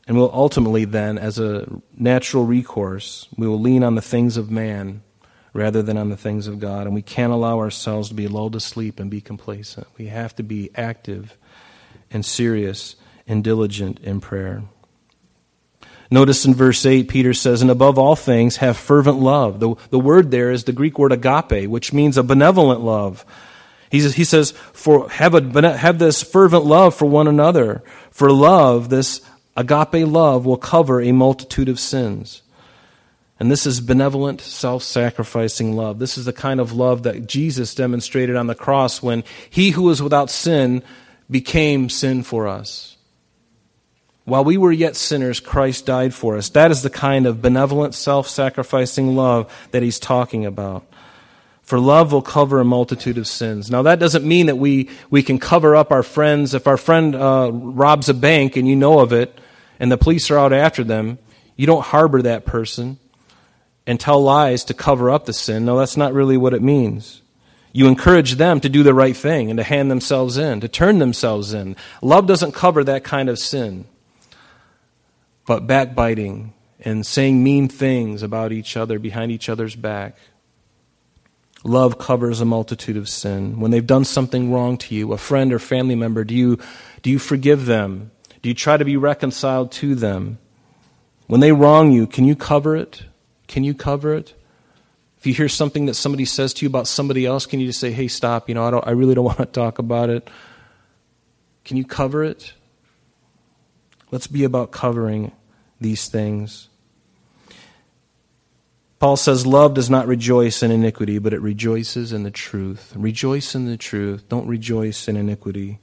And 0.05 0.17
we'll 0.17 0.33
ultimately 0.33 0.83
then, 0.83 1.17
as 1.17 1.39
a 1.39 1.65
natural 1.97 2.45
recourse, 2.45 3.29
we 3.37 3.47
will 3.47 3.59
lean 3.59 3.83
on 3.83 3.95
the 3.95 4.01
things 4.01 4.35
of 4.35 4.51
man 4.51 5.01
rather 5.53 5.81
than 5.81 5.97
on 5.97 6.09
the 6.09 6.17
things 6.17 6.47
of 6.47 6.59
God. 6.59 6.85
And 6.85 6.93
we 6.93 7.01
can't 7.01 7.31
allow 7.31 7.59
ourselves 7.59 8.09
to 8.09 8.15
be 8.15 8.27
lulled 8.27 8.53
to 8.53 8.59
sleep 8.59 8.99
and 8.99 9.09
be 9.09 9.21
complacent. 9.21 9.87
We 9.97 10.07
have 10.07 10.35
to 10.35 10.43
be 10.43 10.71
active 10.75 11.37
and 12.11 12.25
serious 12.25 12.97
and 13.27 13.43
diligent 13.43 13.99
in 13.99 14.19
prayer. 14.19 14.63
Notice 16.13 16.45
in 16.45 16.53
verse 16.53 16.85
8, 16.85 17.07
Peter 17.07 17.33
says, 17.33 17.63
And 17.63 17.71
above 17.71 17.97
all 17.97 18.15
things, 18.15 18.57
have 18.57 18.77
fervent 18.77 19.17
love. 19.17 19.59
The, 19.59 19.73
the 19.89 19.97
word 19.97 20.29
there 20.29 20.51
is 20.51 20.63
the 20.63 20.71
Greek 20.71 20.99
word 20.99 21.11
agape, 21.11 21.67
which 21.67 21.91
means 21.91 22.19
a 22.19 22.23
benevolent 22.23 22.81
love. 22.81 23.25
He, 23.89 23.99
he 24.09 24.23
says, 24.23 24.51
for, 24.51 25.09
have, 25.09 25.33
a, 25.33 25.75
have 25.75 25.97
this 25.97 26.21
fervent 26.21 26.65
love 26.65 26.93
for 26.93 27.07
one 27.07 27.27
another. 27.27 27.81
For 28.11 28.31
love, 28.31 28.89
this 28.89 29.21
agape 29.57 30.07
love, 30.07 30.45
will 30.45 30.55
cover 30.55 31.01
a 31.01 31.11
multitude 31.11 31.67
of 31.67 31.79
sins. 31.79 32.43
And 33.39 33.49
this 33.49 33.65
is 33.65 33.81
benevolent, 33.81 34.39
self 34.39 34.83
sacrificing 34.83 35.75
love. 35.75 35.97
This 35.97 36.19
is 36.19 36.25
the 36.25 36.31
kind 36.31 36.59
of 36.59 36.73
love 36.73 37.01
that 37.03 37.25
Jesus 37.25 37.73
demonstrated 37.73 38.35
on 38.35 38.45
the 38.45 38.53
cross 38.53 39.01
when 39.01 39.23
he 39.49 39.71
who 39.71 39.81
was 39.81 39.99
without 39.99 40.29
sin 40.29 40.83
became 41.27 41.89
sin 41.89 42.21
for 42.21 42.47
us. 42.47 42.92
While 44.25 44.45
we 44.45 44.55
were 44.55 44.71
yet 44.71 44.95
sinners, 44.95 45.39
Christ 45.39 45.85
died 45.85 46.13
for 46.13 46.37
us. 46.37 46.49
That 46.49 46.71
is 46.71 46.81
the 46.81 46.89
kind 46.89 47.25
of 47.25 47.41
benevolent, 47.41 47.93
self 47.93 48.27
sacrificing 48.27 49.15
love 49.15 49.53
that 49.71 49.83
he's 49.83 49.99
talking 49.99 50.45
about. 50.45 50.85
For 51.61 51.79
love 51.79 52.11
will 52.11 52.21
cover 52.21 52.59
a 52.59 52.65
multitude 52.65 53.17
of 53.17 53.27
sins. 53.27 53.71
Now, 53.71 53.83
that 53.83 53.99
doesn't 53.99 54.25
mean 54.25 54.47
that 54.47 54.57
we, 54.57 54.89
we 55.09 55.23
can 55.23 55.39
cover 55.39 55.75
up 55.75 55.91
our 55.91 56.03
friends. 56.03 56.53
If 56.53 56.67
our 56.67 56.77
friend 56.77 57.15
uh, 57.15 57.51
robs 57.51 58.09
a 58.09 58.13
bank 58.13 58.57
and 58.57 58.67
you 58.67 58.75
know 58.75 58.99
of 58.99 59.13
it, 59.13 59.39
and 59.79 59.91
the 59.91 59.97
police 59.97 60.29
are 60.29 60.37
out 60.37 60.53
after 60.53 60.83
them, 60.83 61.19
you 61.55 61.65
don't 61.65 61.83
harbor 61.83 62.21
that 62.21 62.45
person 62.45 62.99
and 63.85 63.99
tell 63.99 64.21
lies 64.21 64.63
to 64.65 64.73
cover 64.73 65.09
up 65.09 65.25
the 65.25 65.33
sin. 65.33 65.65
No, 65.65 65.77
that's 65.77 65.97
not 65.97 66.13
really 66.13 66.37
what 66.37 66.53
it 66.53 66.61
means. 66.61 67.21
You 67.73 67.87
encourage 67.87 68.35
them 68.35 68.59
to 68.61 68.69
do 68.69 68.83
the 68.83 68.93
right 68.93 69.15
thing 69.15 69.49
and 69.49 69.57
to 69.57 69.63
hand 69.63 69.89
themselves 69.89 70.37
in, 70.37 70.61
to 70.61 70.67
turn 70.67 70.99
themselves 70.99 71.53
in. 71.53 71.75
Love 72.01 72.27
doesn't 72.27 72.53
cover 72.53 72.83
that 72.83 73.03
kind 73.03 73.29
of 73.29 73.39
sin. 73.39 73.85
But 75.45 75.67
backbiting 75.67 76.53
and 76.79 77.05
saying 77.05 77.43
mean 77.43 77.67
things 77.67 78.23
about 78.23 78.51
each 78.51 78.77
other 78.77 78.99
behind 78.99 79.31
each 79.31 79.49
other's 79.49 79.75
back. 79.75 80.17
Love 81.63 81.97
covers 81.97 82.41
a 82.41 82.45
multitude 82.45 82.97
of 82.97 83.07
sin. 83.07 83.59
When 83.59 83.71
they've 83.71 83.85
done 83.85 84.03
something 84.03 84.51
wrong 84.51 84.77
to 84.79 84.95
you, 84.95 85.13
a 85.13 85.17
friend 85.17 85.53
or 85.53 85.59
family 85.59 85.95
member, 85.95 86.25
do 86.25 86.35
you, 86.35 86.59
do 87.01 87.09
you 87.09 87.19
forgive 87.19 87.65
them? 87.65 88.11
Do 88.41 88.49
you 88.49 88.55
try 88.55 88.75
to 88.75 88.83
be 88.83 88.97
reconciled 88.97 89.71
to 89.73 89.95
them? 89.95 90.39
When 91.27 91.39
they 91.39 91.53
wrong 91.53 91.91
you, 91.91 92.05
can 92.05 92.25
you 92.25 92.35
cover 92.35 92.75
it? 92.75 93.03
Can 93.47 93.63
you 93.63 93.73
cover 93.73 94.13
it? 94.13 94.33
If 95.17 95.27
you 95.27 95.33
hear 95.33 95.47
something 95.47 95.85
that 95.85 95.93
somebody 95.93 96.25
says 96.25 96.53
to 96.55 96.65
you 96.65 96.69
about 96.69 96.85
somebody 96.85 97.25
else, 97.25 97.45
can 97.45 97.61
you 97.61 97.67
just 97.67 97.79
say, 97.79 97.91
hey, 97.91 98.09
stop, 98.09 98.49
you 98.49 98.55
know, 98.55 98.65
I, 98.65 98.71
don't, 98.71 98.85
I 98.85 98.91
really 98.91 99.15
don't 99.15 99.23
want 99.31 99.37
to 99.37 99.45
talk 99.45 99.79
about 99.79 100.09
it? 100.09 100.29
Can 101.63 101.77
you 101.77 101.85
cover 101.85 102.25
it? 102.25 102.53
Let's 104.13 104.27
be 104.27 104.43
about 104.43 104.69
covering 104.69 105.31
these 105.81 106.07
things. 106.07 106.69
Paul 108.99 109.17
says, 109.17 109.47
Love 109.47 109.73
does 109.73 109.89
not 109.89 110.05
rejoice 110.05 110.61
in 110.61 110.69
iniquity, 110.69 111.17
but 111.17 111.33
it 111.33 111.41
rejoices 111.41 112.13
in 112.13 112.21
the 112.21 112.29
truth. 112.29 112.93
Rejoice 112.95 113.55
in 113.55 113.65
the 113.65 113.75
truth. 113.75 114.29
Don't 114.29 114.45
rejoice 114.45 115.07
in 115.07 115.17
iniquity. 115.17 115.79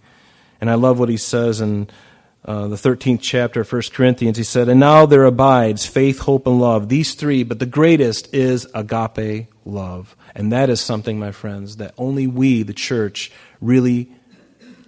And 0.61 0.71
I 0.71 0.75
love 0.75 1.01
what 1.01 1.09
he 1.09 1.17
says 1.17 1.61
in 1.61 1.91
uh, 2.45 2.69
the 2.69 2.77
13th 2.77 3.19
chapter 3.21 3.63
of 3.63 3.73
1 3.73 3.83
Corinthians. 3.93 4.39
He 4.39 4.45
said, 4.45 4.69
And 4.69 4.79
now 4.79 5.07
there 5.07 5.25
abides 5.25 5.85
faith, 5.85 6.21
hope, 6.21 6.47
and 6.47 6.61
love. 6.61 6.89
These 6.89 7.15
three, 7.15 7.43
but 7.43 7.59
the 7.59 7.67
greatest 7.67 8.33
is 8.33 8.65
agape 8.77 9.49
love. 9.65 10.15
And 10.37 10.53
that 10.53 10.71
is 10.71 10.81
something, 10.81 11.19
my 11.19 11.33
friends, 11.33 11.79
that 11.79 11.95
only 11.99 12.29
we, 12.29 12.63
the 12.63 12.75
church, 12.75 13.33
really 13.61 14.09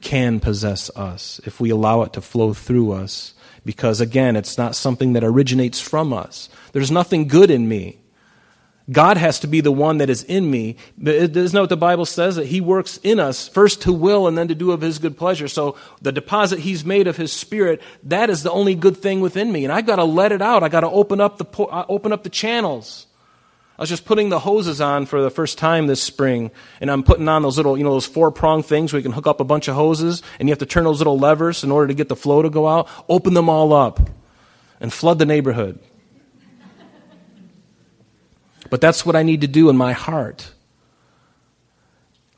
can 0.02 0.40
possess 0.40 0.90
us 0.90 1.40
if 1.44 1.61
we 1.61 1.71
allow 1.71 2.02
it 2.02 2.12
to 2.12 2.21
flow 2.21 2.52
through 2.52 2.92
us. 2.92 3.35
Because 3.64 4.00
again, 4.00 4.37
it's 4.37 4.59
not 4.59 4.75
something 4.75 5.12
that 5.12 5.25
originates 5.25 5.80
from 5.80 6.12
us. 6.12 6.49
There's 6.73 6.90
nothing 6.90 7.28
good 7.28 7.50
in 7.50 7.68
me. 7.68 7.99
God 8.90 9.16
has 9.16 9.38
to 9.40 9.47
be 9.47 9.61
the 9.61 9.71
one 9.71 9.99
that 9.99 10.11
is 10.11 10.25
in 10.25 10.50
me. 10.50 10.76
Isn't 11.00 11.52
that 11.52 11.61
what 11.61 11.68
the 11.68 11.76
Bible 11.76 12.04
says? 12.04 12.37
That 12.37 12.47
He 12.47 12.61
works 12.61 12.99
in 13.04 13.21
us, 13.21 13.47
first 13.47 13.82
to 13.82 13.92
will 13.92 14.26
and 14.26 14.37
then 14.37 14.49
to 14.49 14.54
do 14.56 14.73
of 14.73 14.80
His 14.80 14.99
good 14.99 15.16
pleasure. 15.16 15.47
So 15.47 15.76
the 16.00 16.11
deposit 16.11 16.59
He's 16.59 16.85
made 16.85 17.06
of 17.06 17.16
His 17.16 17.32
Spirit, 17.32 17.80
that 18.02 18.28
is 18.28 18.42
the 18.42 18.50
only 18.50 18.75
good 18.75 18.97
thing 18.97 19.21
within 19.21 19.52
me. 19.52 19.64
And 19.64 19.73
I've 19.73 19.87
got 19.87 19.97
to 19.97 20.04
let 20.04 20.32
it 20.32 20.42
out. 20.42 20.64
I've 20.64 20.73
got 20.73 20.80
to 20.80 20.90
open 20.90 21.21
up 21.21 21.38
the, 21.38 21.62
uh, 21.62 21.85
open 21.88 22.12
up 22.12 22.25
the 22.25 22.30
channels. 22.30 23.06
I 23.79 23.83
was 23.83 23.88
just 23.88 24.05
putting 24.05 24.29
the 24.29 24.38
hoses 24.38 24.81
on 24.81 25.07
for 25.07 25.23
the 25.23 25.31
first 25.31 25.57
time 25.59 25.87
this 25.87 26.02
spring, 26.02 26.50
and 26.81 26.91
I'm 26.91 27.02
putting 27.02 27.26
on 27.29 27.43
those 27.43 27.57
little, 27.57 27.76
you 27.79 27.85
know, 27.85 27.93
those 27.93 28.07
four 28.07 28.31
prong 28.31 28.62
things 28.62 28.93
where 28.93 28.99
you 28.99 29.02
can 29.02 29.12
hook 29.12 29.26
up 29.26 29.41
a 29.41 29.45
bunch 29.45 29.67
of 29.67 29.75
hoses, 29.75 30.23
and 30.38 30.49
you 30.49 30.52
have 30.52 30.59
to 30.59 30.67
turn 30.67 30.85
those 30.85 30.99
little 30.99 31.19
levers 31.19 31.64
in 31.64 31.71
order 31.71 31.88
to 31.88 31.95
get 31.95 32.09
the 32.09 32.17
flow 32.17 32.43
to 32.43 32.50
go 32.50 32.69
out. 32.69 32.88
Open 33.09 33.35
them 33.35 33.49
all 33.49 33.73
up 33.73 34.11
and 34.79 34.93
flood 34.93 35.19
the 35.19 35.26
neighborhood. 35.26 35.79
But 38.69 38.81
that's 38.81 39.05
what 39.05 39.17
I 39.17 39.23
need 39.23 39.41
to 39.41 39.49
do 39.49 39.69
in 39.69 39.76
my 39.76 39.93
heart. 39.93 40.52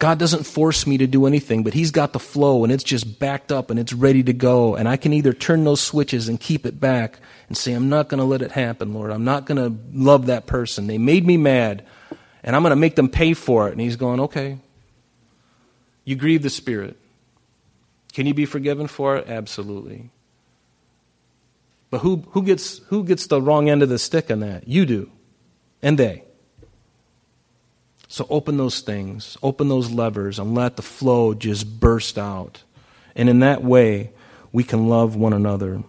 God 0.05 0.19
doesn't 0.19 0.45
force 0.45 0.87
me 0.87 0.99
to 0.99 1.07
do 1.07 1.25
anything, 1.25 1.63
but 1.63 1.73
He's 1.73 1.91
got 1.91 2.13
the 2.13 2.19
flow 2.19 2.63
and 2.63 2.71
it's 2.71 2.85
just 2.85 3.19
backed 3.19 3.51
up 3.51 3.71
and 3.71 3.81
it's 3.81 3.95
ready 3.95 4.23
to 4.25 4.35
go. 4.35 4.77
And 4.77 4.87
I 4.87 4.99
can 4.99 5.15
either 5.15 5.33
turn 5.33 5.65
those 5.65 5.81
switches 5.81 6.29
and 6.29 6.39
keep 6.39 6.67
it 6.67 6.79
back 6.79 7.21
and 7.49 7.57
say, 7.57 7.73
I'm 7.73 7.89
not 7.89 8.11
going 8.11 8.19
to 8.19 8.25
let 8.25 8.43
it 8.43 8.53
happen, 8.53 8.93
Lord. 8.93 9.11
I'm 9.11 9.25
not 9.25 9.47
going 9.47 9.57
to 9.57 9.75
love 9.99 10.27
that 10.27 10.45
person. 10.45 10.89
They 10.89 10.99
made 10.99 11.27
me 11.27 11.39
mad 11.39 11.87
and 12.43 12.55
I'm 12.55 12.61
going 12.61 12.73
to 12.73 12.77
make 12.77 12.97
them 12.97 13.09
pay 13.09 13.33
for 13.33 13.67
it. 13.69 13.73
And 13.73 13.81
He's 13.81 13.97
going, 13.97 14.21
okay. 14.21 14.59
You 16.05 16.17
grieve 16.17 16.43
the 16.43 16.51
Spirit. 16.51 16.99
Can 18.13 18.27
you 18.27 18.35
be 18.35 18.45
forgiven 18.45 18.89
for 18.89 19.17
it? 19.17 19.27
Absolutely. 19.27 20.11
But 21.89 22.03
who, 22.03 22.25
who, 22.33 22.43
gets, 22.43 22.77
who 22.89 23.05
gets 23.05 23.27
the 23.27 23.41
wrong 23.41 23.71
end 23.71 23.83
of 23.83 23.89
the 23.89 23.99
stick 23.99 24.31
on 24.31 24.41
that? 24.41 24.69
You 24.69 24.85
do. 24.85 25.11
And 25.81 25.99
they. 25.99 26.25
So 28.15 28.29
open 28.31 28.59
those 28.59 28.79
things, 28.79 29.37
open 29.43 29.67
those 29.67 29.91
levers, 29.91 30.39
and 30.39 30.55
let 30.55 30.77
the 30.77 30.83
flow 30.83 31.35
just 31.35 31.81
burst 31.81 32.17
out. 32.17 32.63
And 33.17 33.29
in 33.29 33.41
that 33.41 33.65
way, 33.65 34.13
we 34.53 34.63
can 34.63 34.89
love 34.89 35.17
one 35.17 35.33
another. 35.33 35.83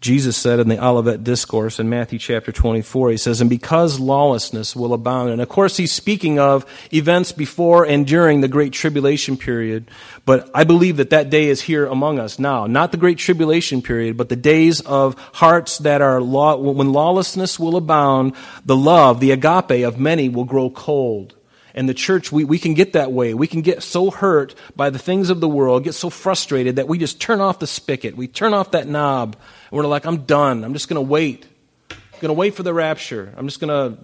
Jesus 0.00 0.36
said 0.36 0.60
in 0.60 0.68
the 0.68 0.84
Olivet 0.84 1.24
Discourse 1.24 1.80
in 1.80 1.88
Matthew 1.88 2.20
chapter 2.20 2.52
24, 2.52 3.10
he 3.10 3.16
says, 3.16 3.40
And 3.40 3.50
because 3.50 3.98
lawlessness 3.98 4.76
will 4.76 4.92
abound. 4.92 5.30
And 5.30 5.40
of 5.40 5.48
course, 5.48 5.76
he's 5.76 5.90
speaking 5.90 6.38
of 6.38 6.64
events 6.92 7.32
before 7.32 7.84
and 7.84 8.06
during 8.06 8.40
the 8.40 8.46
Great 8.46 8.72
Tribulation 8.72 9.36
period. 9.36 9.90
But 10.24 10.48
I 10.54 10.62
believe 10.62 10.98
that 10.98 11.10
that 11.10 11.30
day 11.30 11.48
is 11.48 11.62
here 11.62 11.86
among 11.86 12.20
us 12.20 12.38
now. 12.38 12.66
Not 12.68 12.92
the 12.92 12.98
Great 12.98 13.18
Tribulation 13.18 13.82
period, 13.82 14.16
but 14.16 14.28
the 14.28 14.36
days 14.36 14.80
of 14.82 15.16
hearts 15.34 15.78
that 15.78 16.00
are, 16.00 16.20
law, 16.20 16.56
when 16.56 16.92
lawlessness 16.92 17.58
will 17.58 17.74
abound, 17.76 18.34
the 18.64 18.76
love, 18.76 19.18
the 19.18 19.32
agape 19.32 19.84
of 19.84 19.98
many 19.98 20.28
will 20.28 20.44
grow 20.44 20.70
cold. 20.70 21.34
And 21.78 21.88
the 21.88 21.94
church, 21.94 22.32
we, 22.32 22.42
we 22.42 22.58
can 22.58 22.74
get 22.74 22.94
that 22.94 23.12
way. 23.12 23.34
We 23.34 23.46
can 23.46 23.62
get 23.62 23.84
so 23.84 24.10
hurt 24.10 24.56
by 24.74 24.90
the 24.90 24.98
things 24.98 25.30
of 25.30 25.38
the 25.38 25.48
world, 25.48 25.84
get 25.84 25.94
so 25.94 26.10
frustrated 26.10 26.74
that 26.74 26.88
we 26.88 26.98
just 26.98 27.20
turn 27.20 27.40
off 27.40 27.60
the 27.60 27.68
spigot. 27.68 28.16
We 28.16 28.26
turn 28.26 28.52
off 28.52 28.72
that 28.72 28.88
knob. 28.88 29.36
And 29.70 29.78
we're 29.78 29.86
like, 29.86 30.04
I'm 30.04 30.24
done. 30.24 30.64
I'm 30.64 30.72
just 30.72 30.88
going 30.88 30.96
to 30.96 31.08
wait. 31.08 31.46
I'm 31.88 31.96
going 32.18 32.30
to 32.30 32.32
wait 32.32 32.56
for 32.56 32.64
the 32.64 32.74
rapture. 32.74 33.32
I'm 33.36 33.46
just 33.46 33.60
going 33.60 33.68
to 33.68 34.02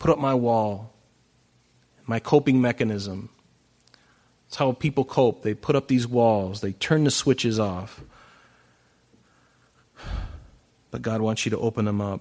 put 0.00 0.10
up 0.10 0.18
my 0.18 0.34
wall, 0.34 0.92
my 2.06 2.18
coping 2.18 2.60
mechanism. 2.60 3.28
It's 4.48 4.56
how 4.56 4.72
people 4.72 5.04
cope. 5.04 5.44
They 5.44 5.54
put 5.54 5.76
up 5.76 5.86
these 5.86 6.08
walls, 6.08 6.60
they 6.60 6.72
turn 6.72 7.04
the 7.04 7.12
switches 7.12 7.60
off. 7.60 8.02
But 10.90 11.02
God 11.02 11.20
wants 11.20 11.46
you 11.46 11.50
to 11.50 11.58
open 11.58 11.84
them 11.84 12.00
up. 12.00 12.20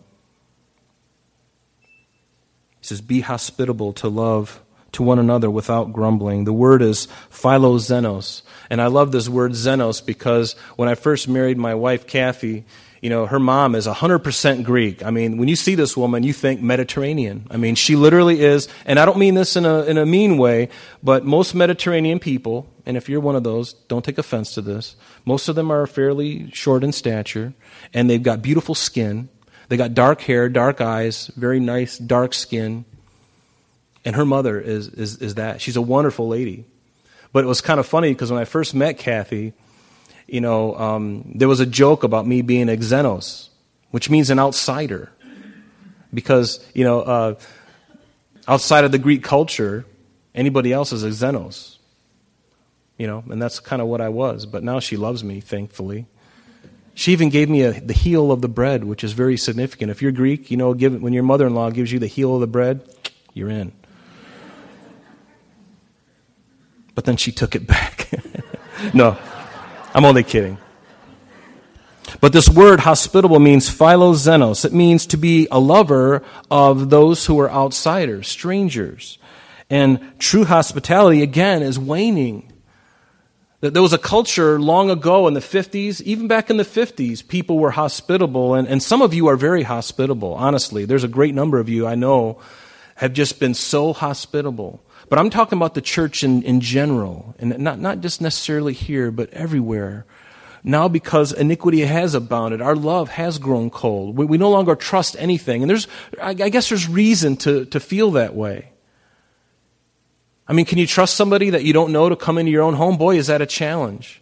He 2.86 2.90
says, 2.90 3.02
Be 3.02 3.22
hospitable 3.22 3.94
to 3.94 4.08
love 4.08 4.62
to 4.92 5.02
one 5.02 5.18
another 5.18 5.50
without 5.50 5.92
grumbling. 5.92 6.44
The 6.44 6.54
word 6.54 6.84
is 6.84 7.08
philoxenos. 7.32 8.44
And 8.70 8.80
I 8.80 8.88
love 8.88 9.12
this 9.12 9.28
word 9.28 9.54
xenos 9.54 10.06
because 10.06 10.54
when 10.76 10.88
I 10.88 10.94
first 10.94 11.28
married 11.28 11.58
my 11.58 11.74
wife, 11.74 12.06
Kathy, 12.06 12.64
you 13.02 13.10
know, 13.10 13.26
her 13.26 13.40
mom 13.40 13.74
is 13.74 13.88
100% 13.88 14.64
Greek. 14.64 15.04
I 15.04 15.10
mean, 15.10 15.38
when 15.38 15.48
you 15.48 15.56
see 15.56 15.74
this 15.74 15.98
woman, 15.98 16.22
you 16.22 16.32
think 16.32 16.62
Mediterranean. 16.62 17.48
I 17.50 17.58
mean, 17.58 17.74
she 17.74 17.96
literally 17.96 18.42
is, 18.42 18.68
and 18.86 19.00
I 19.00 19.06
don't 19.06 19.18
mean 19.18 19.34
this 19.34 19.56
in 19.56 19.66
a, 19.66 19.82
in 19.86 19.98
a 19.98 20.06
mean 20.06 20.38
way, 20.38 20.70
but 21.02 21.26
most 21.26 21.56
Mediterranean 21.56 22.20
people, 22.20 22.72
and 22.86 22.98
if 22.98 23.10
you're 23.10 23.20
one 23.20 23.36
of 23.36 23.44
those, 23.44 23.74
don't 23.74 24.06
take 24.06 24.20
offense 24.20 24.54
to 24.54 24.62
this, 24.62 24.96
most 25.26 25.50
of 25.50 25.56
them 25.56 25.72
are 25.72 25.88
fairly 25.88 26.52
short 26.52 26.84
in 26.84 26.92
stature, 26.92 27.56
and 27.96 28.08
they've 28.12 28.22
got 28.22 28.44
beautiful 28.44 28.76
skin. 28.76 29.30
They 29.68 29.78
got 29.78 29.94
dark 29.94 30.22
hair, 30.22 30.50
dark 30.50 30.82
eyes, 30.82 31.28
very 31.36 31.60
nice 31.60 31.98
dark 31.98 32.34
skin. 32.34 32.86
And 34.04 34.16
her 34.16 34.26
mother 34.26 34.60
is, 34.60 34.90
is, 34.90 35.18
is 35.18 35.36
that. 35.36 35.62
She's 35.62 35.76
a 35.76 35.82
wonderful 35.82 36.28
lady. 36.28 36.66
But 37.34 37.44
it 37.44 37.48
was 37.48 37.62
kind 37.62 37.80
of 37.80 37.86
funny 37.86 38.14
because 38.14 38.32
when 38.32 38.40
I 38.40 38.46
first 38.46 38.76
met 38.76 38.98
Kathy, 38.98 39.54
you 40.28 40.42
know, 40.42 40.76
um, 40.78 41.32
there 41.36 41.48
was 41.48 41.60
a 41.60 41.66
joke 41.66 42.04
about 42.04 42.26
me 42.26 42.42
being 42.42 42.70
a 42.70 42.78
xenos, 42.78 43.50
which 43.92 44.10
means 44.10 44.30
an 44.30 44.40
outsider. 44.40 45.12
Because, 46.14 46.66
you 46.74 46.86
know, 46.86 47.02
uh, 47.02 47.36
outside 48.48 48.86
of 48.86 48.92
the 48.92 49.00
Greek 49.00 49.24
culture, 49.24 49.86
anybody 50.34 50.72
else 50.72 50.94
is 50.94 51.04
a 51.04 51.10
xenos. 51.10 51.78
You 52.98 53.08
know, 53.08 53.24
and 53.30 53.42
that's 53.42 53.60
kind 53.60 53.82
of 53.82 53.90
what 53.90 54.00
I 54.00 54.10
was. 54.10 54.46
But 54.46 54.64
now 54.64 54.80
she 54.80 54.96
loves 54.96 55.24
me, 55.24 55.42
thankfully. 55.42 56.06
She 56.96 57.12
even 57.12 57.30
gave 57.30 57.50
me 57.50 57.62
a, 57.62 57.80
the 57.80 57.94
heel 57.94 58.32
of 58.32 58.42
the 58.42 58.48
bread, 58.48 58.86
which 58.86 59.04
is 59.04 59.12
very 59.12 59.36
significant. 59.36 59.92
If 59.92 60.02
you're 60.02 60.14
Greek, 60.14 60.50
you 60.50 60.56
know, 60.56 60.74
give, 60.74 61.00
when 61.02 61.12
your 61.12 61.24
mother 61.24 61.46
in 61.46 61.54
law 61.54 61.70
gives 61.70 61.92
you 61.92 62.00
the 62.00 62.08
heel 62.08 62.34
of 62.34 62.42
the 62.42 62.48
bread, 62.48 62.90
you're 63.34 63.50
in. 63.50 63.74
But 66.96 67.04
then 67.04 67.18
she 67.18 67.34
took 67.34 67.54
it 67.54 67.68
back. 67.68 68.10
no, 68.94 69.18
I'm 69.94 70.06
only 70.06 70.24
kidding. 70.24 70.58
But 72.22 72.32
this 72.32 72.48
word 72.48 72.80
hospitable 72.80 73.40
means 73.40 73.70
philoxenos. 73.70 74.64
It 74.64 74.72
means 74.72 75.06
to 75.08 75.18
be 75.18 75.50
a 75.52 75.60
lover 75.60 76.24
of 76.50 76.90
those 76.90 77.26
who 77.26 77.38
are 77.42 77.52
outsiders, 77.52 78.30
strangers. 78.30 79.18
And 79.70 80.18
true 80.18 80.46
hospitality, 80.46 81.22
again, 81.22 81.62
is 81.62 81.78
waning. 81.78 82.54
There 83.70 83.82
was 83.82 83.94
a 83.94 83.98
culture 83.98 84.60
long 84.60 84.90
ago 84.90 85.28
in 85.28 85.34
the 85.34 85.40
50s, 85.40 86.02
even 86.02 86.28
back 86.28 86.50
in 86.50 86.58
the 86.58 86.64
50s, 86.64 87.28
people 87.28 87.58
were 87.58 87.72
hospitable, 87.72 88.54
and, 88.54 88.68
and 88.68 88.82
some 88.82 89.02
of 89.02 89.14
you 89.14 89.28
are 89.28 89.36
very 89.36 89.64
hospitable, 89.64 90.34
honestly. 90.34 90.86
There's 90.86 91.04
a 91.04 91.10
great 91.10 91.34
number 91.34 91.60
of 91.60 91.70
you 91.70 91.88
I 91.88 91.96
know 91.96 92.40
have 92.96 93.14
just 93.14 93.40
been 93.40 93.54
so 93.54 93.94
hospitable. 93.94 94.82
But 95.10 95.20
I'm 95.20 95.30
talking 95.30 95.58
about 95.58 95.74
the 95.74 95.82
church 95.82 96.24
in, 96.24 96.44
in 96.44 96.62
general, 96.62 97.36
and 97.38 97.60
not, 97.60 97.80
not 97.80 98.02
just 98.02 98.22
necessarily 98.22 98.74
here, 98.74 99.12
but 99.12 99.30
everywhere. 99.32 100.06
Now, 100.64 100.88
because 100.88 101.32
iniquity 101.32 101.82
has 101.82 102.16
abounded, 102.16 102.62
our 102.62 102.76
love 102.76 103.10
has 103.10 103.38
grown 103.38 103.70
cold. 103.70 104.18
We, 104.18 104.26
we 104.26 104.38
no 104.38 104.50
longer 104.50 104.76
trust 104.76 105.16
anything. 105.20 105.62
And 105.62 105.70
there's, 105.70 105.88
I, 106.20 106.30
I 106.30 106.50
guess 106.50 106.70
there's 106.70 106.90
reason 106.90 107.38
to, 107.38 107.66
to 107.66 107.80
feel 107.80 108.12
that 108.12 108.34
way. 108.34 108.70
I 110.48 110.54
mean, 110.54 110.66
can 110.66 110.78
you 110.78 110.86
trust 110.86 111.16
somebody 111.16 111.50
that 111.50 111.64
you 111.64 111.74
don't 111.74 111.92
know 111.92 112.10
to 112.10 112.16
come 112.16 112.38
into 112.38 112.52
your 112.52 112.64
own 112.64 112.76
home? 112.76 112.98
Boy, 112.98 113.18
is 113.18 113.28
that 113.28 113.42
a 113.42 113.46
challenge. 113.46 114.22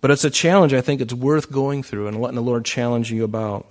But 0.00 0.10
it's 0.10 0.24
a 0.24 0.30
challenge 0.30 0.72
I 0.72 0.80
think 0.80 1.00
it's 1.00 1.14
worth 1.14 1.52
going 1.52 1.82
through 1.82 2.08
and 2.08 2.20
letting 2.20 2.36
the 2.36 2.42
Lord 2.42 2.64
challenge 2.64 3.12
you 3.12 3.22
about. 3.22 3.66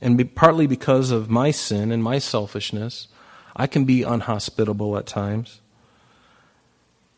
And 0.00 0.18
be, 0.18 0.24
partly 0.24 0.66
because 0.66 1.10
of 1.10 1.30
my 1.30 1.50
sin 1.50 1.90
and 1.90 2.02
my 2.02 2.18
selfishness, 2.18 3.08
I 3.56 3.66
can 3.66 3.84
be 3.84 4.02
unhospitable 4.02 4.96
at 4.98 5.06
times. 5.06 5.60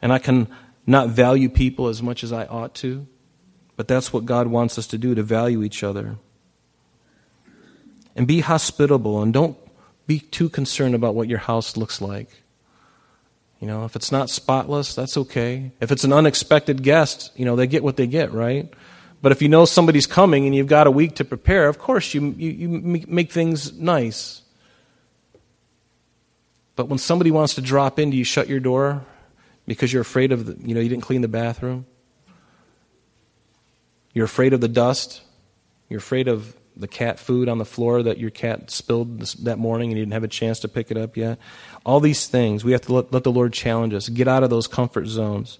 And 0.00 0.12
I 0.12 0.18
can 0.18 0.48
not 0.86 1.08
value 1.08 1.48
people 1.48 1.88
as 1.88 2.02
much 2.02 2.22
as 2.22 2.32
I 2.32 2.44
ought 2.46 2.74
to. 2.76 3.06
But 3.76 3.88
that's 3.88 4.12
what 4.12 4.24
God 4.24 4.46
wants 4.46 4.78
us 4.78 4.86
to 4.88 4.98
do, 4.98 5.14
to 5.14 5.22
value 5.22 5.62
each 5.62 5.82
other. 5.82 6.16
And 8.14 8.26
be 8.26 8.40
hospitable 8.40 9.20
and 9.22 9.32
don't 9.32 9.58
be 10.06 10.20
too 10.20 10.48
concerned 10.48 10.94
about 10.94 11.14
what 11.14 11.28
your 11.28 11.38
house 11.38 11.76
looks 11.76 12.00
like. 12.00 12.28
You 13.60 13.68
know, 13.68 13.84
if 13.84 13.96
it's 13.96 14.12
not 14.12 14.28
spotless, 14.28 14.94
that's 14.94 15.16
okay. 15.16 15.72
If 15.80 15.90
it's 15.90 16.04
an 16.04 16.12
unexpected 16.12 16.82
guest, 16.82 17.32
you 17.36 17.44
know, 17.44 17.56
they 17.56 17.66
get 17.66 17.82
what 17.82 17.96
they 17.96 18.06
get, 18.06 18.32
right? 18.32 18.72
But 19.22 19.32
if 19.32 19.40
you 19.40 19.48
know 19.48 19.64
somebody's 19.64 20.06
coming 20.06 20.44
and 20.44 20.54
you've 20.54 20.66
got 20.66 20.86
a 20.86 20.90
week 20.90 21.14
to 21.14 21.24
prepare, 21.24 21.68
of 21.68 21.78
course 21.78 22.12
you, 22.12 22.34
you, 22.36 22.50
you 22.50 22.68
make 23.08 23.32
things 23.32 23.72
nice. 23.72 24.42
But 26.76 26.88
when 26.88 26.98
somebody 26.98 27.30
wants 27.30 27.54
to 27.54 27.62
drop 27.62 27.98
in, 27.98 28.10
do 28.10 28.16
you 28.16 28.24
shut 28.24 28.48
your 28.48 28.60
door 28.60 29.02
because 29.66 29.92
you're 29.92 30.02
afraid 30.02 30.32
of, 30.32 30.44
the, 30.44 30.68
you 30.68 30.74
know, 30.74 30.80
you 30.80 30.90
didn't 30.90 31.04
clean 31.04 31.22
the 31.22 31.28
bathroom? 31.28 31.86
You're 34.12 34.26
afraid 34.26 34.52
of 34.52 34.60
the 34.60 34.68
dust? 34.68 35.22
You're 35.88 35.98
afraid 35.98 36.28
of 36.28 36.54
the 36.76 36.88
cat 36.88 37.18
food 37.18 37.48
on 37.48 37.58
the 37.58 37.64
floor 37.64 38.02
that 38.02 38.18
your 38.18 38.30
cat 38.30 38.70
spilled 38.70 39.20
this, 39.20 39.34
that 39.34 39.58
morning 39.58 39.90
and 39.90 39.98
you 39.98 40.04
didn't 40.04 40.14
have 40.14 40.24
a 40.24 40.28
chance 40.28 40.60
to 40.60 40.68
pick 40.68 40.90
it 40.90 40.96
up 40.96 41.16
yet? 41.16 41.38
All 41.84 42.00
these 42.00 42.26
things, 42.26 42.64
we 42.64 42.72
have 42.72 42.82
to 42.82 42.94
let, 42.94 43.12
let 43.12 43.24
the 43.24 43.32
Lord 43.32 43.52
challenge 43.52 43.94
us. 43.94 44.08
Get 44.08 44.28
out 44.28 44.42
of 44.42 44.50
those 44.50 44.66
comfort 44.66 45.06
zones. 45.06 45.58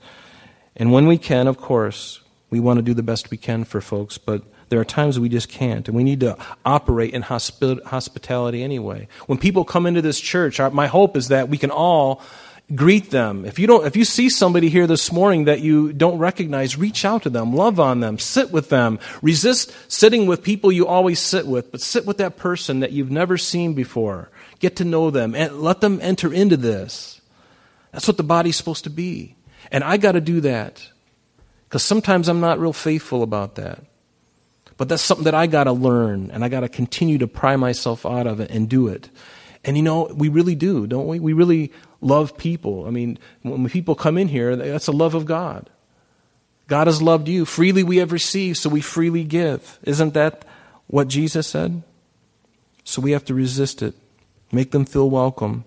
And 0.77 0.93
when 0.93 1.07
we 1.07 1.19
can, 1.19 1.47
of 1.47 1.57
course, 1.57 2.21
we 2.51 2.61
want 2.61 2.79
to 2.79 2.83
do 2.83 2.95
the 2.95 3.03
best 3.03 3.31
we 3.31 3.37
can 3.37 3.65
for 3.65 3.81
folks, 3.81 4.19
but 4.19 4.43
there 4.69 4.81
are 4.81 4.85
times 4.85 5.21
we 5.21 5.29
just 5.29 5.49
can't, 5.49 5.87
and 5.89 5.97
we 5.97 6.05
need 6.05 6.21
to 6.21 6.37
operate 6.65 7.15
in 7.15 7.23
hospitality 7.23 8.63
anyway. 8.63 9.09
When 9.27 9.39
people 9.39 9.65
come 9.65 9.87
into 9.87 10.03
this 10.03 10.21
church, 10.21 10.59
our, 10.59 10.71
my 10.71 10.87
hope 10.87 11.17
is 11.17 11.29
that 11.29 11.49
we 11.49 11.59
can 11.59 11.71
all 11.71 12.23
greet 12.75 13.11
them. 13.11 13.45
If 13.45 13.59
you 13.59 13.67
don't, 13.67 13.87
if 13.87 13.97
you 13.97 14.05
see 14.05 14.31
somebody 14.31 14.69
here 14.69 14.87
this 14.87 15.13
morning 15.13 15.45
that 15.45 15.61
you 15.61 15.93
don't 15.93 16.19
recognize, 16.19 16.79
reach 16.79 17.05
out 17.05 17.25
to 17.25 17.31
them, 17.31 17.55
love 17.55 17.81
on 17.81 18.01
them, 18.01 18.19
sit 18.19 18.51
with 18.51 18.69
them. 18.69 18.99
Resist 19.23 19.75
sitting 19.89 20.27
with 20.27 20.43
people 20.43 20.73
you 20.73 20.87
always 20.87 21.19
sit 21.19 21.47
with, 21.47 21.71
but 21.71 21.81
sit 21.81 22.07
with 22.07 22.19
that 22.19 22.37
person 22.37 22.81
that 22.81 22.93
you've 22.93 23.11
never 23.11 23.37
seen 23.37 23.75
before. 23.75 24.31
Get 24.61 24.77
to 24.77 24.85
know 24.85 25.11
them 25.11 25.35
and 25.35 25.61
let 25.61 25.81
them 25.81 25.99
enter 26.01 26.33
into 26.33 26.57
this. 26.57 27.21
That's 27.93 28.09
what 28.09 28.17
the 28.17 28.23
body's 28.23 28.57
supposed 28.57 28.85
to 28.85 28.91
be. 28.91 29.37
And 29.71 29.85
I 29.85 29.97
got 29.97 30.13
to 30.13 30.21
do 30.21 30.41
that. 30.43 30.89
Because 31.69 31.83
sometimes 31.83 32.29
I'm 32.29 32.41
not 32.41 32.61
real 32.61 32.73
faithful 32.73 33.23
about 33.23 33.57
that. 33.57 33.85
But 34.77 34.89
that's 34.89 35.03
something 35.03 35.25
that 35.25 35.35
I 35.35 35.47
got 35.47 35.65
to 35.65 35.73
learn, 35.73 36.31
and 36.33 36.45
I 36.45 36.49
got 36.49 36.61
to 36.61 36.69
continue 36.69 37.19
to 37.19 37.29
pry 37.29 37.57
myself 37.57 38.05
out 38.05 38.27
of 38.27 38.41
it 38.41 38.51
and 38.51 38.69
do 38.69 38.89
it. 38.89 39.09
And 39.65 39.77
you 39.77 39.83
know, 39.83 40.05
we 40.15 40.29
really 40.29 40.55
do, 40.55 40.87
don't 40.87 41.07
we? 41.07 41.19
We 41.19 41.33
really 41.33 41.73
love 42.01 42.37
people. 42.37 42.87
I 42.87 42.91
mean, 42.91 43.19
when 43.43 43.69
people 43.69 43.95
come 43.95 44.19
in 44.19 44.29
here, 44.29 44.57
that's 44.57 44.87
the 44.87 44.93
love 44.93 45.15
of 45.15 45.25
God. 45.25 45.71
God 46.67 46.87
has 46.87 47.03
loved 47.03 47.29
you. 47.29 47.45
Freely 47.45 47.83
we 47.83 47.99
have 47.99 48.13
received, 48.13 48.59
so 48.59 48.71
we 48.71 48.81
freely 48.81 49.25
give. 49.25 49.79
Isn't 49.83 50.15
that 50.15 50.45
what 50.87 51.09
Jesus 51.09 51.47
said? 51.47 51.83
So 52.85 53.01
we 53.01 53.13
have 53.13 53.25
to 53.27 53.35
resist 53.35 53.83
it, 53.83 53.95
make 54.53 54.71
them 54.71 54.85
feel 54.85 55.09
welcome. 55.09 55.65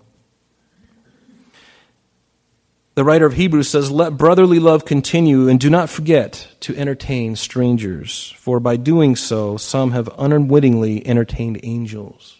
The 2.94 3.04
writer 3.04 3.26
of 3.26 3.34
Hebrews 3.34 3.68
says, 3.68 3.92
Let 3.92 4.16
brotherly 4.16 4.58
love 4.58 4.84
continue, 4.84 5.48
and 5.48 5.60
do 5.60 5.70
not 5.70 5.88
forget 5.88 6.48
to 6.60 6.76
entertain 6.76 7.36
strangers, 7.36 8.34
for 8.38 8.58
by 8.58 8.76
doing 8.76 9.14
so, 9.14 9.56
some 9.56 9.92
have 9.92 10.10
unwittingly 10.18 11.06
entertained 11.06 11.60
angels. 11.62 12.37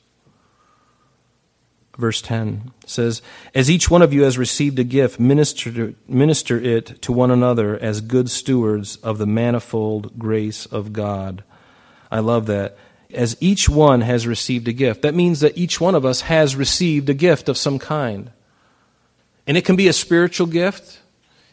Verse 1.98 2.22
10 2.22 2.70
says, 2.86 3.20
As 3.56 3.68
each 3.68 3.90
one 3.90 4.02
of 4.02 4.12
you 4.12 4.22
has 4.22 4.38
received 4.38 4.78
a 4.78 4.84
gift, 4.84 5.18
minister, 5.18 5.94
minister 6.06 6.56
it 6.56 7.02
to 7.02 7.12
one 7.12 7.32
another 7.32 7.76
as 7.76 8.00
good 8.00 8.30
stewards 8.30 8.96
of 8.98 9.18
the 9.18 9.26
manifold 9.26 10.16
grace 10.16 10.64
of 10.64 10.92
God. 10.92 11.42
I 12.08 12.20
love 12.20 12.46
that. 12.46 12.78
As 13.12 13.36
each 13.40 13.68
one 13.68 14.02
has 14.02 14.28
received 14.28 14.68
a 14.68 14.72
gift. 14.72 15.02
That 15.02 15.14
means 15.16 15.40
that 15.40 15.58
each 15.58 15.80
one 15.80 15.96
of 15.96 16.04
us 16.04 16.20
has 16.22 16.54
received 16.54 17.08
a 17.08 17.14
gift 17.14 17.48
of 17.48 17.58
some 17.58 17.80
kind. 17.80 18.30
And 19.48 19.56
it 19.56 19.64
can 19.64 19.74
be 19.74 19.88
a 19.88 19.92
spiritual 19.92 20.46
gift. 20.46 21.00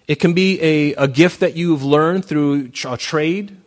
It 0.08 0.16
can 0.16 0.34
be 0.34 0.62
a, 0.62 0.94
a 0.94 1.08
gift 1.08 1.40
that 1.40 1.56
you've 1.56 1.84
learned 1.84 2.26
through 2.26 2.72
a 2.86 2.98
trade. 2.98 3.58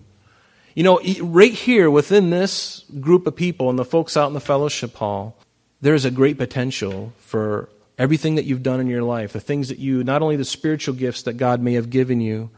You 0.77 0.85
know, 0.85 1.01
right 1.23 1.53
here 1.53 1.91
within 1.91 2.31
this 2.31 2.85
group 3.01 3.27
of 3.27 3.35
people 3.35 3.69
and 3.69 3.79
the 3.79 3.85
folks 3.85 4.17
out 4.17 4.29
in 4.29 4.35
the 4.35 4.41
fellowship 4.41 4.95
hall, 4.95 5.38
there's 5.81 6.05
a 6.05 6.11
great 6.11 6.39
potential 6.39 7.13
for 7.19 7.69
everything 7.99 8.37
that 8.37 8.45
you've 8.45 8.63
done 8.63 8.81
in 8.81 8.87
your 8.87 9.03
life, 9.03 9.33
the 9.33 9.41
things 9.41 9.69
that 9.69 9.79
you, 9.79 10.05
not 10.05 10.23
only 10.23 10.37
the 10.37 10.45
spiritual 10.45 10.95
gifts 10.95 11.23
that 11.23 11.35
God 11.35 11.61
may 11.61 11.75
have 11.75 11.91
given 11.91 12.21
you, 12.21 12.51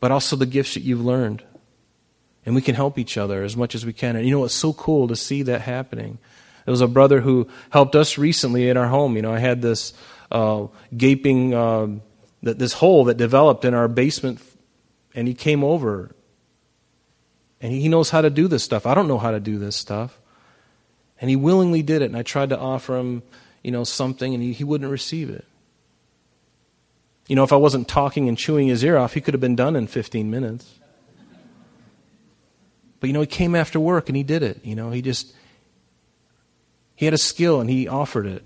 but 0.00 0.10
also 0.10 0.36
the 0.36 0.46
gifts 0.46 0.74
that 0.74 0.82
you've 0.82 1.04
learned. 1.04 1.42
And 2.44 2.54
we 2.54 2.62
can 2.62 2.74
help 2.74 2.98
each 2.98 3.16
other 3.16 3.44
as 3.44 3.56
much 3.56 3.74
as 3.74 3.86
we 3.86 3.92
can. 3.92 4.16
And 4.16 4.26
you 4.26 4.32
know, 4.32 4.44
it's 4.44 4.54
so 4.54 4.72
cool 4.72 5.08
to 5.08 5.16
see 5.16 5.42
that 5.44 5.60
happening. 5.60 6.18
There 6.64 6.72
was 6.72 6.80
a 6.80 6.88
brother 6.88 7.20
who 7.20 7.48
helped 7.70 7.94
us 7.94 8.18
recently 8.18 8.68
in 8.68 8.76
our 8.76 8.88
home. 8.88 9.16
You 9.16 9.22
know, 9.22 9.32
I 9.32 9.38
had 9.38 9.62
this 9.62 9.92
uh, 10.30 10.66
gaping, 10.96 11.54
uh, 11.54 11.88
this 12.42 12.72
hole 12.72 13.04
that 13.04 13.16
developed 13.16 13.64
in 13.64 13.74
our 13.74 13.88
basement, 13.88 14.40
and 15.14 15.28
he 15.28 15.34
came 15.34 15.62
over. 15.62 16.14
And 17.60 17.72
he 17.72 17.88
knows 17.88 18.10
how 18.10 18.22
to 18.22 18.30
do 18.30 18.48
this 18.48 18.64
stuff. 18.64 18.86
I 18.86 18.94
don't 18.94 19.06
know 19.06 19.18
how 19.18 19.30
to 19.30 19.40
do 19.40 19.58
this 19.58 19.76
stuff. 19.76 20.18
And 21.22 21.30
he 21.30 21.36
willingly 21.36 21.82
did 21.82 22.02
it, 22.02 22.06
and 22.06 22.16
I 22.16 22.22
tried 22.22 22.50
to 22.50 22.58
offer 22.58 22.96
him, 22.98 23.22
you 23.62 23.70
know, 23.70 23.84
something, 23.84 24.34
and 24.34 24.42
he, 24.42 24.52
he 24.52 24.64
wouldn't 24.64 24.90
receive 24.90 25.30
it. 25.30 25.46
You 27.28 27.36
know, 27.36 27.44
if 27.44 27.52
I 27.52 27.56
wasn't 27.56 27.86
talking 27.86 28.28
and 28.28 28.36
chewing 28.36 28.66
his 28.66 28.82
ear 28.82 28.98
off, 28.98 29.14
he 29.14 29.20
could 29.20 29.32
have 29.32 29.40
been 29.40 29.54
done 29.54 29.76
in 29.76 29.86
15 29.86 30.28
minutes. 30.30 30.80
But 32.98 33.06
you 33.06 33.12
know, 33.14 33.20
he 33.20 33.26
came 33.26 33.54
after 33.54 33.80
work 33.80 34.08
and 34.08 34.16
he 34.16 34.22
did 34.22 34.42
it. 34.42 34.64
You 34.64 34.74
know, 34.74 34.90
he 34.90 35.00
just, 35.02 35.34
he 36.94 37.04
had 37.04 37.14
a 37.14 37.18
skill 37.18 37.60
and 37.60 37.70
he 37.70 37.88
offered 37.88 38.26
it. 38.26 38.44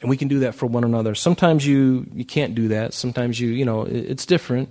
And 0.00 0.10
we 0.10 0.16
can 0.16 0.28
do 0.28 0.40
that 0.40 0.54
for 0.54 0.66
one 0.66 0.84
another. 0.84 1.14
Sometimes 1.14 1.66
you, 1.66 2.06
you 2.12 2.24
can't 2.24 2.54
do 2.54 2.68
that. 2.68 2.94
Sometimes 2.94 3.40
you, 3.40 3.48
you 3.50 3.64
know, 3.64 3.82
it's 3.82 4.26
different. 4.26 4.68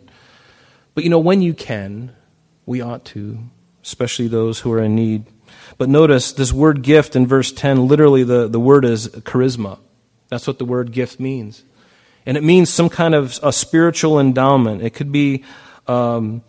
But 0.95 1.03
you 1.05 1.09
know, 1.09 1.19
when 1.19 1.41
you 1.41 1.53
can, 1.53 2.13
we 2.65 2.81
ought 2.81 3.05
to, 3.05 3.39
especially 3.83 4.27
those 4.27 4.59
who 4.59 4.71
are 4.73 4.81
in 4.81 4.95
need. 4.95 5.25
But 5.77 5.89
notice 5.89 6.31
this 6.31 6.51
word 6.53 6.81
gift 6.81 7.15
in 7.15 7.27
verse 7.27 7.51
10, 7.51 7.87
literally 7.87 8.23
the, 8.23 8.47
the 8.47 8.59
word 8.59 8.85
is 8.85 9.07
charisma. 9.07 9.79
That's 10.29 10.47
what 10.47 10.59
the 10.59 10.65
word 10.65 10.91
gift 10.91 11.19
means. 11.19 11.63
And 12.25 12.37
it 12.37 12.43
means 12.43 12.69
some 12.69 12.89
kind 12.89 13.15
of 13.15 13.39
a 13.41 13.51
spiritual 13.51 14.19
endowment. 14.19 14.81
It 14.81 14.91
could 14.91 15.11
be 15.11 15.43
um, 15.87 16.43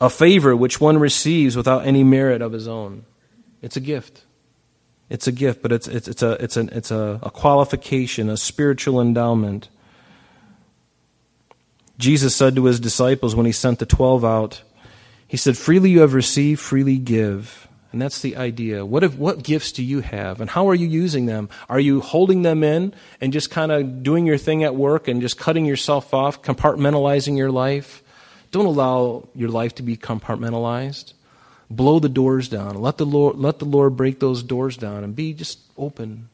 a 0.00 0.08
favor 0.08 0.54
which 0.54 0.80
one 0.80 0.98
receives 0.98 1.56
without 1.56 1.86
any 1.86 2.04
merit 2.04 2.42
of 2.42 2.52
his 2.52 2.68
own. 2.68 3.04
It's 3.60 3.76
a 3.76 3.80
gift. 3.80 4.24
It's 5.08 5.26
a 5.26 5.32
gift, 5.32 5.62
but 5.62 5.72
it's, 5.72 5.88
it's, 5.88 6.06
it's, 6.06 6.22
a, 6.22 6.32
it's, 6.32 6.56
a, 6.56 6.60
it's 6.76 6.90
a, 6.90 7.18
a 7.22 7.30
qualification, 7.30 8.28
a 8.28 8.36
spiritual 8.36 9.00
endowment. 9.00 9.68
Jesus 11.98 12.36
said 12.36 12.54
to 12.56 12.64
his 12.66 12.78
disciples 12.78 13.34
when 13.34 13.46
he 13.46 13.52
sent 13.52 13.78
the 13.78 13.86
twelve 13.86 14.24
out, 14.24 14.62
He 15.26 15.36
said, 15.36 15.56
Freely 15.56 15.90
you 15.90 16.00
have 16.00 16.14
received, 16.14 16.60
freely 16.60 16.98
give. 16.98 17.67
And 17.90 18.02
that's 18.02 18.20
the 18.20 18.36
idea. 18.36 18.84
What, 18.84 19.02
if, 19.02 19.16
what 19.16 19.42
gifts 19.42 19.72
do 19.72 19.82
you 19.82 20.00
have, 20.00 20.42
and 20.42 20.50
how 20.50 20.68
are 20.68 20.74
you 20.74 20.86
using 20.86 21.24
them? 21.24 21.48
Are 21.70 21.80
you 21.80 22.00
holding 22.00 22.42
them 22.42 22.62
in 22.62 22.92
and 23.20 23.32
just 23.32 23.50
kind 23.50 23.72
of 23.72 24.02
doing 24.02 24.26
your 24.26 24.36
thing 24.36 24.62
at 24.62 24.76
work 24.76 25.08
and 25.08 25.22
just 25.22 25.38
cutting 25.38 25.64
yourself 25.64 26.12
off, 26.12 26.42
compartmentalizing 26.42 27.36
your 27.36 27.50
life? 27.50 28.02
Don't 28.50 28.66
allow 28.66 29.28
your 29.34 29.48
life 29.48 29.74
to 29.76 29.82
be 29.82 29.96
compartmentalized. 29.96 31.14
Blow 31.70 31.98
the 31.98 32.08
doors 32.08 32.48
down. 32.48 32.76
Let 32.80 32.98
the 32.98 33.06
Lord, 33.06 33.36
let 33.36 33.58
the 33.58 33.64
Lord 33.64 33.96
break 33.96 34.20
those 34.20 34.42
doors 34.42 34.76
down 34.76 35.04
and 35.04 35.16
be 35.16 35.32
just 35.32 35.58
open. 35.76 36.28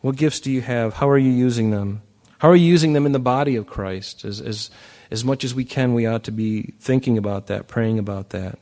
What 0.00 0.16
gifts 0.16 0.40
do 0.40 0.50
you 0.50 0.60
have? 0.60 0.94
How 0.94 1.08
are 1.08 1.18
you 1.18 1.30
using 1.30 1.70
them? 1.70 2.02
How 2.38 2.48
are 2.48 2.56
you 2.56 2.66
using 2.66 2.92
them 2.92 3.06
in 3.06 3.12
the 3.12 3.20
body 3.20 3.54
of 3.54 3.68
Christ? 3.68 4.24
As, 4.24 4.40
as, 4.40 4.70
as 5.12 5.24
much 5.24 5.44
as 5.44 5.54
we 5.54 5.64
can, 5.64 5.94
we 5.94 6.06
ought 6.06 6.24
to 6.24 6.32
be 6.32 6.74
thinking 6.80 7.16
about 7.16 7.46
that, 7.46 7.68
praying 7.68 8.00
about 8.00 8.30
that. 8.30 8.58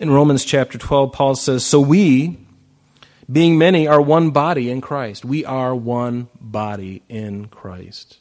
In 0.00 0.08
Romans 0.08 0.46
chapter 0.46 0.78
12, 0.78 1.12
Paul 1.12 1.34
says, 1.34 1.62
So 1.62 1.78
we, 1.78 2.38
being 3.30 3.58
many, 3.58 3.86
are 3.86 4.00
one 4.00 4.30
body 4.30 4.70
in 4.70 4.80
Christ. 4.80 5.26
We 5.26 5.44
are 5.44 5.74
one 5.74 6.28
body 6.40 7.02
in 7.10 7.48
Christ. 7.48 8.16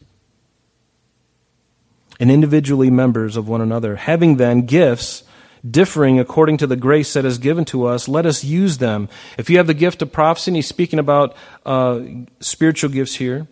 And 2.20 2.30
individually 2.30 2.92
members 2.92 3.38
of 3.38 3.48
one 3.48 3.62
another. 3.62 3.96
Having 3.96 4.36
then 4.36 4.66
gifts 4.66 5.24
differing 5.70 6.20
according 6.20 6.58
to 6.58 6.68
the 6.68 6.76
grace 6.76 7.14
that 7.14 7.24
is 7.24 7.38
given 7.38 7.64
to 7.64 7.86
us, 7.86 8.10
let 8.10 8.26
us 8.26 8.44
use 8.44 8.80
them. 8.80 9.08
If 9.38 9.50
you 9.50 9.56
have 9.56 9.68
the 9.68 9.74
gift 9.74 10.02
of 10.02 10.12
prophecy, 10.12 10.52
and 10.52 10.58
he's 10.58 10.68
speaking 10.68 11.00
about 11.00 11.34
uh, 11.66 12.02
spiritual 12.42 12.90
gifts 12.90 13.16
here. 13.16 13.48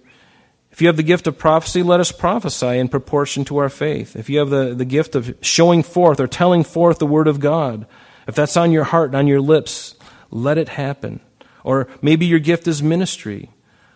If 0.70 0.82
you 0.82 0.88
have 0.88 0.98
the 0.98 1.04
gift 1.04 1.28
of 1.28 1.38
prophecy, 1.38 1.82
let 1.82 2.02
us 2.02 2.12
prophesy 2.12 2.78
in 2.78 2.90
proportion 2.90 3.46
to 3.46 3.58
our 3.58 3.70
faith. 3.70 4.18
If 4.18 4.30
you 4.30 4.40
have 4.40 4.50
the, 4.50 4.76
the 4.76 4.86
gift 4.86 5.16
of 5.16 5.34
showing 5.40 5.82
forth 5.82 6.20
or 6.20 6.28
telling 6.28 6.66
forth 6.66 7.00
the 7.00 7.08
word 7.08 7.30
of 7.30 7.40
God, 7.40 7.88
if 8.28 8.36
that's 8.36 8.58
on 8.58 8.72
your 8.72 8.84
heart 8.84 9.10
and 9.10 9.16
on 9.16 9.28
your 9.28 9.42
lips, 9.42 9.96
let 10.30 10.58
it 10.58 10.70
happen. 10.70 11.22
Or 11.64 11.88
maybe 12.02 12.26
your 12.26 12.40
gift 12.40 12.68
is 12.68 12.84
ministry. 12.84 13.50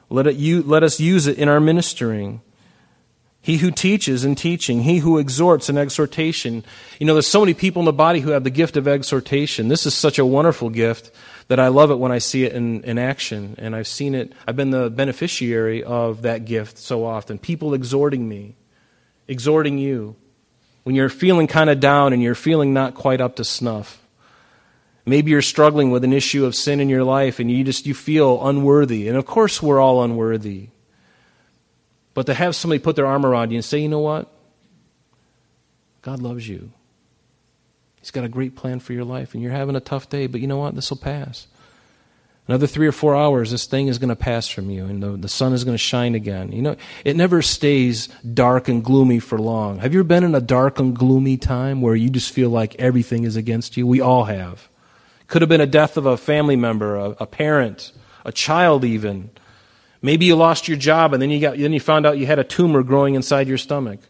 Let, 0.10 0.28
it, 0.28 0.36
you, 0.36 0.62
let 0.62 0.84
us 0.84 1.00
use 1.00 1.28
it 1.28 1.38
in 1.38 1.48
our 1.48 1.60
ministering. 1.60 2.42
He 3.42 3.58
who 3.58 3.72
teaches 3.72 4.24
in 4.24 4.36
teaching, 4.36 4.84
he 4.84 5.00
who 5.00 5.18
exhorts 5.18 5.68
in 5.70 5.78
exhortation. 5.78 6.64
You 7.00 7.08
know, 7.08 7.14
there's 7.14 7.28
so 7.28 7.40
many 7.40 7.54
people 7.56 7.82
in 7.82 7.86
the 7.86 7.94
body 7.94 8.20
who 8.20 8.32
have 8.32 8.44
the 8.44 8.52
gift 8.52 8.78
of 8.78 8.88
exhortation. 8.88 9.68
This 9.68 9.86
is 9.86 9.96
such 9.96 10.20
a 10.20 10.26
wonderful 10.26 10.70
gift 10.70 11.12
that 11.48 11.60
I 11.60 11.70
love 11.70 11.90
it 11.92 11.96
when 11.96 12.12
I 12.12 12.20
see 12.20 12.44
it 12.44 12.54
in, 12.54 12.84
in 12.84 13.00
action. 13.00 13.56
And 13.58 13.76
I've 13.76 13.88
seen 13.88 14.14
it, 14.14 14.34
I've 14.48 14.56
been 14.56 14.70
the 14.70 14.90
beneficiary 14.90 15.84
of 15.84 16.22
that 16.22 16.46
gift 16.46 16.78
so 16.78 17.04
often. 17.04 17.40
People 17.40 17.74
exhorting 17.74 18.30
me, 18.30 18.56
exhorting 19.28 19.78
you. 19.78 20.16
When 20.84 20.96
you're 20.96 21.10
feeling 21.10 21.48
kind 21.48 21.70
of 21.70 21.80
down 21.80 22.14
and 22.14 22.22
you're 22.22 22.36
feeling 22.36 22.74
not 22.74 22.96
quite 22.96 23.22
up 23.22 23.38
to 23.38 23.44
snuff. 23.44 24.01
Maybe 25.06 25.32
you're 25.32 25.42
struggling 25.42 25.92
with 25.92 26.04
an 26.04 26.14
issue 26.14 26.46
of 26.46 26.56
sin 26.56 26.80
in 26.80 26.90
your 26.90 27.04
life 27.04 27.40
and 27.40 27.50
you 27.50 27.64
just 27.64 27.86
you 27.86 27.94
feel 27.94 28.48
unworthy. 28.48 29.08
And 29.08 29.18
of 29.18 29.26
course 29.26 29.62
we're 29.62 29.80
all 29.80 30.04
unworthy. 30.04 30.70
But 32.14 32.26
to 32.28 32.34
have 32.34 32.56
somebody 32.56 32.80
put 32.80 32.96
their 32.96 33.08
arm 33.08 33.26
around 33.26 33.52
you 33.52 33.58
and 33.58 33.66
say, 33.66 33.80
"You 33.80 33.90
know 33.90 34.00
what? 34.00 34.32
God 36.02 36.22
loves 36.22 36.48
you. 36.48 36.72
He's 38.00 38.12
got 38.12 38.26
a 38.26 38.30
great 38.30 38.56
plan 38.56 38.80
for 38.80 38.94
your 38.94 39.06
life 39.06 39.34
and 39.34 39.42
you're 39.42 39.52
having 39.52 39.76
a 39.76 39.80
tough 39.80 40.10
day, 40.10 40.28
but 40.28 40.42
you 40.42 40.48
know 40.48 40.58
what? 40.58 40.76
This 40.76 40.90
will 40.90 40.98
pass." 40.98 41.48
Another 42.48 42.68
three 42.68 42.88
or 42.88 42.92
four 42.92 43.16
hours, 43.16 43.52
this 43.52 43.66
thing 43.66 43.88
is 43.88 43.98
going 43.98 44.10
to 44.10 44.16
pass 44.16 44.48
from 44.48 44.70
you, 44.70 44.86
and 44.86 45.02
the, 45.02 45.16
the 45.16 45.30
sun 45.30 45.54
is 45.54 45.64
going 45.64 45.76
to 45.76 45.82
shine 45.82 46.16
again. 46.16 46.52
You 46.52 46.62
know, 46.62 46.76
it 47.06 47.16
never 47.16 47.42
stays 47.42 48.08
dark 48.34 48.68
and 48.68 48.84
gloomy 48.84 49.20
for 49.20 49.38
long. 49.38 49.78
Have 49.78 49.94
you 49.94 50.00
ever 50.00 50.08
been 50.08 50.24
in 50.24 50.36
a 50.36 50.42
dark 50.42 50.80
and 50.80 50.96
gloomy 50.96 51.38
time 51.38 51.82
where 51.82 51.96
you 51.96 52.10
just 52.10 52.32
feel 52.32 52.50
like 52.50 52.76
everything 52.76 53.24
is 53.24 53.36
against 53.36 53.78
you? 53.78 53.86
We 53.86 54.02
all 54.02 54.26
have. 54.26 54.68
Could 55.32 55.42
have 55.42 55.48
been 55.48 55.62
a 55.62 55.66
death 55.66 55.96
of 55.96 56.06
a 56.06 56.18
family 56.18 56.58
member, 56.58 56.98
a, 56.98 57.10
a 57.22 57.26
parent, 57.26 57.94
a 58.26 58.34
child, 58.34 58.84
even. 58.84 59.30
Maybe 60.02 60.26
you 60.26 60.36
lost 60.36 60.68
your 60.68 60.76
job 60.76 61.14
and 61.14 61.22
then 61.22 61.30
you, 61.30 61.40
got, 61.40 61.58
then 61.58 61.72
you 61.72 61.80
found 61.80 62.06
out 62.06 62.18
you 62.18 62.26
had 62.26 62.38
a 62.38 62.44
tumor 62.44 62.84
growing 62.84 63.16
inside 63.16 63.48
your 63.48 63.58
stomach. 63.58 64.02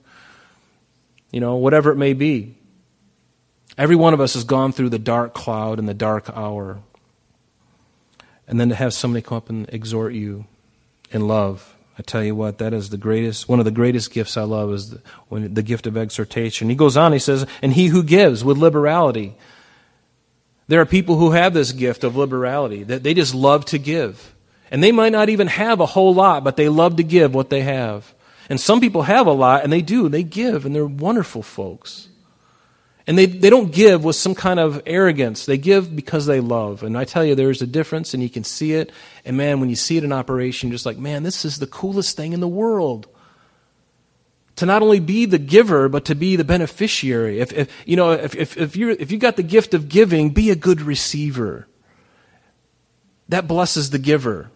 You 1.31 1.39
know, 1.39 1.57
whatever 1.57 1.91
it 1.91 1.97
may 1.97 2.13
be. 2.13 2.55
Every 3.77 3.95
one 3.95 4.15
of 4.15 4.19
us 4.19 4.33
has 4.33 4.45
gone 4.45 4.71
through 4.71 4.89
the 4.89 4.97
dark 4.97 5.35
cloud 5.35 5.77
and 5.77 5.87
the 5.87 5.93
dark 5.93 6.27
hour. 6.35 6.79
And 8.47 8.59
then 8.59 8.69
to 8.69 8.75
have 8.75 8.91
somebody 8.91 9.21
come 9.21 9.37
up 9.37 9.47
and 9.47 9.69
exhort 9.69 10.13
you 10.13 10.45
in 11.11 11.27
love. 11.27 11.75
I 11.99 12.01
tell 12.01 12.23
you 12.23 12.33
what, 12.33 12.57
that 12.57 12.73
is 12.73 12.89
the 12.89 12.97
greatest, 12.97 13.47
one 13.47 13.59
of 13.59 13.65
the 13.65 13.69
greatest 13.69 14.09
gifts 14.09 14.37
I 14.37 14.41
love 14.41 14.73
is 14.73 14.89
the, 14.89 15.01
when, 15.29 15.53
the 15.53 15.61
gift 15.61 15.85
of 15.85 15.97
exhortation. 15.97 16.67
He 16.67 16.75
goes 16.75 16.97
on, 16.97 17.13
he 17.13 17.19
says, 17.19 17.45
and 17.61 17.73
he 17.73 17.89
who 17.89 18.01
gives 18.01 18.43
with 18.43 18.57
liberality. 18.57 19.35
There 20.71 20.79
are 20.79 20.85
people 20.85 21.17
who 21.17 21.31
have 21.31 21.53
this 21.53 21.73
gift 21.73 22.05
of 22.05 22.15
liberality, 22.15 22.83
that 22.83 23.03
they 23.03 23.13
just 23.13 23.35
love 23.35 23.65
to 23.65 23.77
give. 23.77 24.33
And 24.71 24.81
they 24.81 24.93
might 24.93 25.11
not 25.11 25.27
even 25.27 25.47
have 25.47 25.81
a 25.81 25.85
whole 25.85 26.13
lot, 26.13 26.45
but 26.45 26.55
they 26.55 26.69
love 26.69 26.95
to 26.95 27.03
give 27.03 27.35
what 27.35 27.49
they 27.49 27.59
have. 27.63 28.13
And 28.49 28.57
some 28.57 28.79
people 28.79 29.01
have 29.01 29.27
a 29.27 29.33
lot, 29.33 29.65
and 29.65 29.73
they 29.73 29.81
do. 29.81 30.07
They 30.07 30.23
give, 30.23 30.65
and 30.65 30.73
they're 30.73 30.85
wonderful 30.85 31.43
folks. 31.43 32.07
And 33.05 33.17
they, 33.17 33.25
they 33.25 33.49
don't 33.49 33.73
give 33.73 34.05
with 34.05 34.15
some 34.15 34.33
kind 34.33 34.61
of 34.61 34.81
arrogance. 34.85 35.45
They 35.45 35.57
give 35.57 35.93
because 35.93 36.25
they 36.25 36.39
love. 36.39 36.83
And 36.83 36.97
I 36.97 37.03
tell 37.03 37.25
you, 37.25 37.35
there's 37.35 37.61
a 37.61 37.67
difference, 37.67 38.13
and 38.13 38.23
you 38.23 38.29
can 38.29 38.45
see 38.45 38.71
it. 38.71 38.93
And 39.25 39.35
man, 39.35 39.59
when 39.59 39.69
you 39.69 39.75
see 39.75 39.97
it 39.97 40.05
in 40.05 40.13
operation, 40.13 40.69
you're 40.69 40.75
just 40.75 40.85
like, 40.85 40.97
man, 40.97 41.23
this 41.23 41.43
is 41.43 41.59
the 41.59 41.67
coolest 41.67 42.15
thing 42.15 42.31
in 42.31 42.39
the 42.39 42.47
world 42.47 43.09
to 44.61 44.67
not 44.67 44.83
only 44.83 44.99
be 44.99 45.25
the 45.25 45.39
giver, 45.39 45.89
but 45.89 46.05
to 46.05 46.13
be 46.13 46.35
the 46.35 46.43
beneficiary. 46.43 47.39
If, 47.39 47.51
if 47.51 47.67
you 47.83 47.95
know, 47.95 48.11
if, 48.11 48.35
if, 48.35 48.57
if, 48.57 48.75
you 48.75 48.91
if 48.91 49.11
you 49.11 49.17
got 49.17 49.35
the 49.35 49.41
gift 49.41 49.73
of 49.73 49.89
giving, 49.89 50.29
be 50.29 50.51
a 50.51 50.55
good 50.55 50.81
receiver. 50.81 51.67
That 53.29 53.47
blesses 53.47 53.89
the 53.89 53.97
giver. 53.97 54.51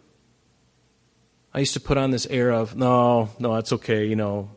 I 1.56 1.58
used 1.58 1.74
to 1.74 1.80
put 1.80 1.98
on 1.98 2.12
this 2.12 2.28
air 2.28 2.52
of, 2.52 2.76
no, 2.76 3.30
no, 3.40 3.56
that's 3.56 3.74
okay, 3.74 4.06
you 4.06 4.16
know, 4.16 4.52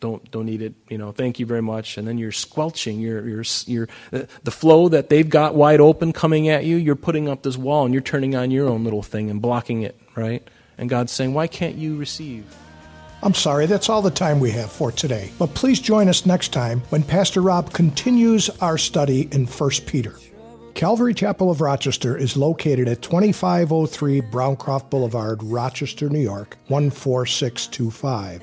don't 0.00 0.30
don't 0.30 0.46
need 0.46 0.62
it, 0.62 0.72
you 0.88 0.96
know, 0.96 1.12
thank 1.12 1.38
you 1.38 1.44
very 1.44 1.60
much. 1.60 1.98
And 1.98 2.08
then 2.08 2.16
you're 2.16 2.32
squelching, 2.32 2.98
you're, 2.98 3.28
you're, 3.28 3.44
you're, 3.66 3.88
the 4.10 4.50
flow 4.50 4.88
that 4.88 5.10
they've 5.10 5.28
got 5.28 5.54
wide 5.54 5.80
open 5.80 6.14
coming 6.14 6.48
at 6.48 6.64
you, 6.64 6.76
you're 6.76 6.96
putting 6.96 7.28
up 7.28 7.42
this 7.42 7.58
wall 7.58 7.84
and 7.84 7.92
you're 7.92 8.02
turning 8.02 8.34
on 8.34 8.50
your 8.50 8.70
own 8.70 8.84
little 8.84 9.02
thing 9.02 9.28
and 9.28 9.42
blocking 9.42 9.82
it, 9.82 10.00
right? 10.16 10.48
And 10.78 10.88
God's 10.88 11.12
saying, 11.12 11.34
why 11.34 11.46
can't 11.46 11.74
you 11.74 11.96
receive? 11.96 12.46
I'm 13.22 13.34
sorry, 13.34 13.66
that's 13.66 13.88
all 13.88 14.02
the 14.02 14.10
time 14.10 14.40
we 14.40 14.50
have 14.50 14.72
for 14.72 14.90
today. 14.90 15.30
But 15.38 15.54
please 15.54 15.78
join 15.78 16.08
us 16.08 16.26
next 16.26 16.52
time 16.52 16.80
when 16.90 17.04
Pastor 17.04 17.40
Rob 17.40 17.72
continues 17.72 18.50
our 18.60 18.76
study 18.76 19.28
in 19.30 19.46
1 19.46 19.70
Peter. 19.86 20.16
Calvary 20.74 21.14
Chapel 21.14 21.50
of 21.50 21.60
Rochester 21.60 22.16
is 22.16 22.36
located 22.36 22.88
at 22.88 23.02
2503 23.02 24.22
Browncroft 24.22 24.90
Boulevard, 24.90 25.42
Rochester, 25.42 26.08
New 26.08 26.18
York, 26.18 26.56
14625. 26.68 28.42